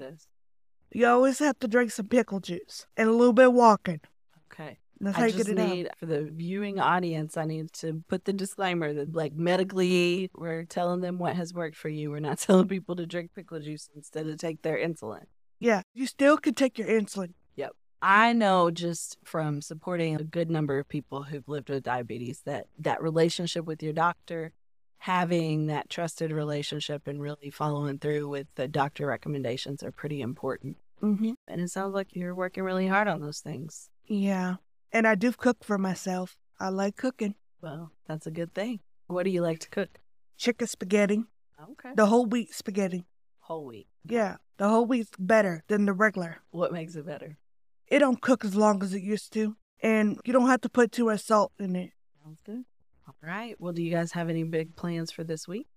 You 0.91 1.08
always 1.08 1.39
have 1.39 1.60
to 1.60 1.67
drink 1.67 1.91
some 1.91 2.08
pickle 2.08 2.39
juice 2.39 2.88
and 2.97 3.10
a 3.10 3.12
little 3.12 3.34
bit 3.34 3.47
of 3.47 3.53
walking. 3.53 4.01
Okay. 4.51 4.79
That's 4.99 5.17
how 5.17 5.23
I 5.23 5.27
you 5.27 5.34
just 5.34 5.47
get 5.47 5.58
it 5.58 5.67
need 5.67 5.89
for 5.97 6.06
the 6.06 6.23
viewing 6.23 6.79
audience. 6.79 7.36
I 7.36 7.45
need 7.45 7.73
to 7.73 8.03
put 8.08 8.25
the 8.25 8.34
disclaimer 8.34 8.93
that, 8.93 9.13
like, 9.13 9.34
medically, 9.34 10.32
we're 10.36 10.63
telling 10.63 11.01
them 11.01 11.17
what 11.17 11.36
has 11.36 11.53
worked 11.53 11.75
for 11.75 11.89
you. 11.89 12.10
We're 12.10 12.19
not 12.19 12.38
telling 12.39 12.67
people 12.67 12.95
to 12.95 13.06
drink 13.06 13.32
pickle 13.36 13.60
juice 13.60 13.89
instead 13.95 14.27
of 14.27 14.38
take 14.38 14.62
their 14.62 14.77
insulin. 14.77 15.25
Yeah, 15.60 15.82
you 15.93 16.08
still 16.08 16.38
can 16.38 16.53
take 16.53 16.77
your 16.77 16.88
insulin. 16.88 17.34
I 18.05 18.33
know 18.33 18.69
just 18.69 19.17
from 19.23 19.61
supporting 19.61 20.17
a 20.17 20.25
good 20.25 20.51
number 20.51 20.77
of 20.77 20.89
people 20.89 21.23
who've 21.23 21.47
lived 21.47 21.69
with 21.69 21.83
diabetes 21.83 22.41
that 22.41 22.67
that 22.77 23.01
relationship 23.01 23.63
with 23.63 23.81
your 23.81 23.93
doctor, 23.93 24.51
having 24.97 25.67
that 25.67 25.89
trusted 25.89 26.29
relationship 26.33 27.07
and 27.07 27.21
really 27.21 27.49
following 27.49 27.99
through 27.99 28.27
with 28.27 28.47
the 28.55 28.67
doctor 28.67 29.07
recommendations 29.07 29.81
are 29.83 29.91
pretty 29.93 30.19
important. 30.19 30.75
Mm-hmm. 31.01 31.31
And 31.47 31.61
it 31.61 31.69
sounds 31.69 31.93
like 31.93 32.09
you're 32.11 32.35
working 32.35 32.63
really 32.63 32.87
hard 32.87 33.07
on 33.07 33.21
those 33.21 33.39
things. 33.39 33.89
Yeah, 34.05 34.55
and 34.91 35.07
I 35.07 35.15
do 35.15 35.31
cook 35.31 35.63
for 35.63 35.77
myself. 35.77 36.35
I 36.59 36.69
like 36.69 36.97
cooking. 36.97 37.35
Well, 37.61 37.93
that's 38.05 38.27
a 38.27 38.31
good 38.31 38.53
thing. 38.53 38.81
What 39.07 39.23
do 39.23 39.29
you 39.29 39.41
like 39.41 39.59
to 39.59 39.69
cook? 39.69 39.99
Chicken 40.37 40.67
spaghetti, 40.67 41.23
Okay. 41.71 41.91
the 41.95 42.07
whole 42.07 42.25
wheat 42.25 42.53
spaghetti. 42.53 43.05
Whole 43.39 43.65
wheat. 43.65 43.87
Yeah, 44.05 44.37
the 44.57 44.67
whole 44.67 44.85
wheat's 44.85 45.11
better 45.17 45.63
than 45.69 45.85
the 45.85 45.93
regular. 45.93 46.39
What 46.51 46.73
makes 46.73 46.95
it 46.95 47.05
better? 47.05 47.37
It 47.93 47.99
don't 47.99 48.19
cook 48.19 48.43
as 48.43 48.56
long 48.56 48.82
as 48.82 48.95
it 48.95 49.03
used 49.03 49.34
to, 49.34 49.56
and 49.84 50.19
you 50.25 50.34
don't 50.34 50.47
have 50.47 50.62
to 50.62 50.69
put 50.69 50.91
too 50.91 51.06
much 51.06 51.21
salt 51.21 51.51
in 51.60 51.75
it. 51.75 51.91
Sounds 52.23 52.39
good. 52.43 52.65
All 53.08 53.13
right. 53.21 53.56
Well, 53.60 53.71
do 53.71 53.84
you 53.84 53.91
guys 53.91 54.13
have 54.13 54.32
any 54.32 54.43
big 54.43 54.75
plans 54.75 55.12
for 55.12 55.23
this 55.23 55.47
week? 55.47 55.67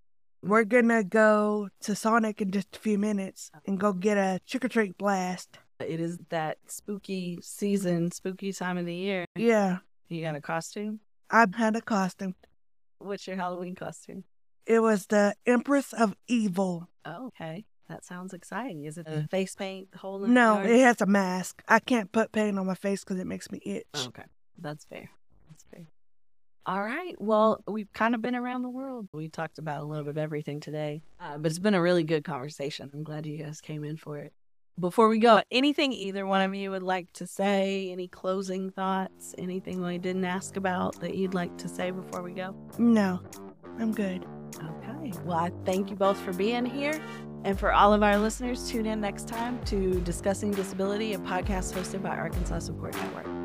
We're 0.42 0.64
gonna 0.64 1.04
go 1.04 1.68
to 1.82 1.94
Sonic 1.94 2.40
in 2.40 2.52
just 2.52 2.74
a 2.74 2.78
few 2.78 2.96
minutes 2.96 3.50
and 3.66 3.78
go 3.78 3.92
get 3.92 4.16
a 4.16 4.40
trick 4.46 4.64
or 4.64 4.68
treat 4.68 4.96
blast. 4.96 5.58
It 5.78 6.00
is 6.00 6.16
that 6.30 6.56
spooky 6.68 7.38
season, 7.42 8.10
spooky 8.10 8.50
time 8.50 8.78
of 8.78 8.86
the 8.86 8.94
year. 8.94 9.26
Yeah, 9.34 9.80
You 10.08 10.22
got 10.22 10.36
a 10.36 10.40
costume? 10.40 11.00
I 11.30 11.44
had 11.54 11.76
a 11.76 11.82
costume. 11.82 12.34
What's 12.96 13.26
your 13.26 13.36
Halloween 13.36 13.74
costume? 13.74 14.24
It 14.64 14.80
was 14.80 15.04
the 15.08 15.34
Empress 15.44 15.92
of 15.92 16.16
Evil. 16.28 16.88
Oh, 17.04 17.26
okay. 17.26 17.66
That 17.88 18.04
sounds 18.04 18.34
exciting. 18.34 18.84
Is 18.84 18.98
it 18.98 19.06
a 19.06 19.28
face 19.28 19.54
paint 19.54 19.88
hole 19.94 20.24
in 20.24 20.34
No, 20.34 20.60
the 20.62 20.74
it 20.74 20.80
has 20.80 21.00
a 21.00 21.06
mask. 21.06 21.62
I 21.68 21.78
can't 21.78 22.10
put 22.10 22.32
paint 22.32 22.58
on 22.58 22.66
my 22.66 22.74
face 22.74 23.04
because 23.04 23.20
it 23.20 23.26
makes 23.26 23.50
me 23.50 23.60
itch. 23.64 23.86
Okay. 24.08 24.24
That's 24.58 24.84
fair. 24.84 25.08
That's 25.48 25.64
fair. 25.70 25.86
All 26.66 26.82
right. 26.82 27.14
Well, 27.20 27.62
we've 27.68 27.92
kind 27.92 28.16
of 28.16 28.22
been 28.22 28.34
around 28.34 28.62
the 28.62 28.68
world. 28.68 29.08
We 29.12 29.28
talked 29.28 29.58
about 29.58 29.82
a 29.82 29.86
little 29.86 30.02
bit 30.04 30.10
of 30.10 30.18
everything 30.18 30.58
today, 30.58 31.02
uh, 31.20 31.38
but 31.38 31.50
it's 31.50 31.60
been 31.60 31.74
a 31.74 31.80
really 31.80 32.02
good 32.02 32.24
conversation. 32.24 32.90
I'm 32.92 33.04
glad 33.04 33.24
you 33.24 33.36
guys 33.38 33.60
came 33.60 33.84
in 33.84 33.96
for 33.96 34.18
it. 34.18 34.32
Before 34.78 35.08
we 35.08 35.20
go, 35.20 35.40
anything 35.50 35.92
either 35.92 36.26
one 36.26 36.42
of 36.42 36.54
you 36.54 36.72
would 36.72 36.82
like 36.82 37.10
to 37.14 37.26
say? 37.26 37.90
Any 37.92 38.08
closing 38.08 38.70
thoughts? 38.70 39.34
Anything 39.38 39.80
we 39.80 39.96
didn't 39.96 40.24
ask 40.24 40.56
about 40.56 41.00
that 41.00 41.14
you'd 41.14 41.34
like 41.34 41.56
to 41.58 41.68
say 41.68 41.92
before 41.92 42.22
we 42.22 42.32
go? 42.32 42.54
No, 42.78 43.20
I'm 43.78 43.92
good. 43.92 44.26
Okay. 44.56 45.12
Well, 45.24 45.38
I 45.38 45.52
thank 45.64 45.88
you 45.90 45.96
both 45.96 46.18
for 46.20 46.32
being 46.32 46.66
here. 46.66 47.00
And 47.46 47.56
for 47.56 47.72
all 47.72 47.94
of 47.94 48.02
our 48.02 48.18
listeners, 48.18 48.68
tune 48.68 48.86
in 48.86 49.00
next 49.00 49.28
time 49.28 49.64
to 49.66 50.00
Discussing 50.00 50.50
Disability, 50.50 51.14
a 51.14 51.18
podcast 51.18 51.74
hosted 51.74 52.02
by 52.02 52.08
Arkansas 52.08 52.58
Support 52.58 52.96
Network. 52.96 53.35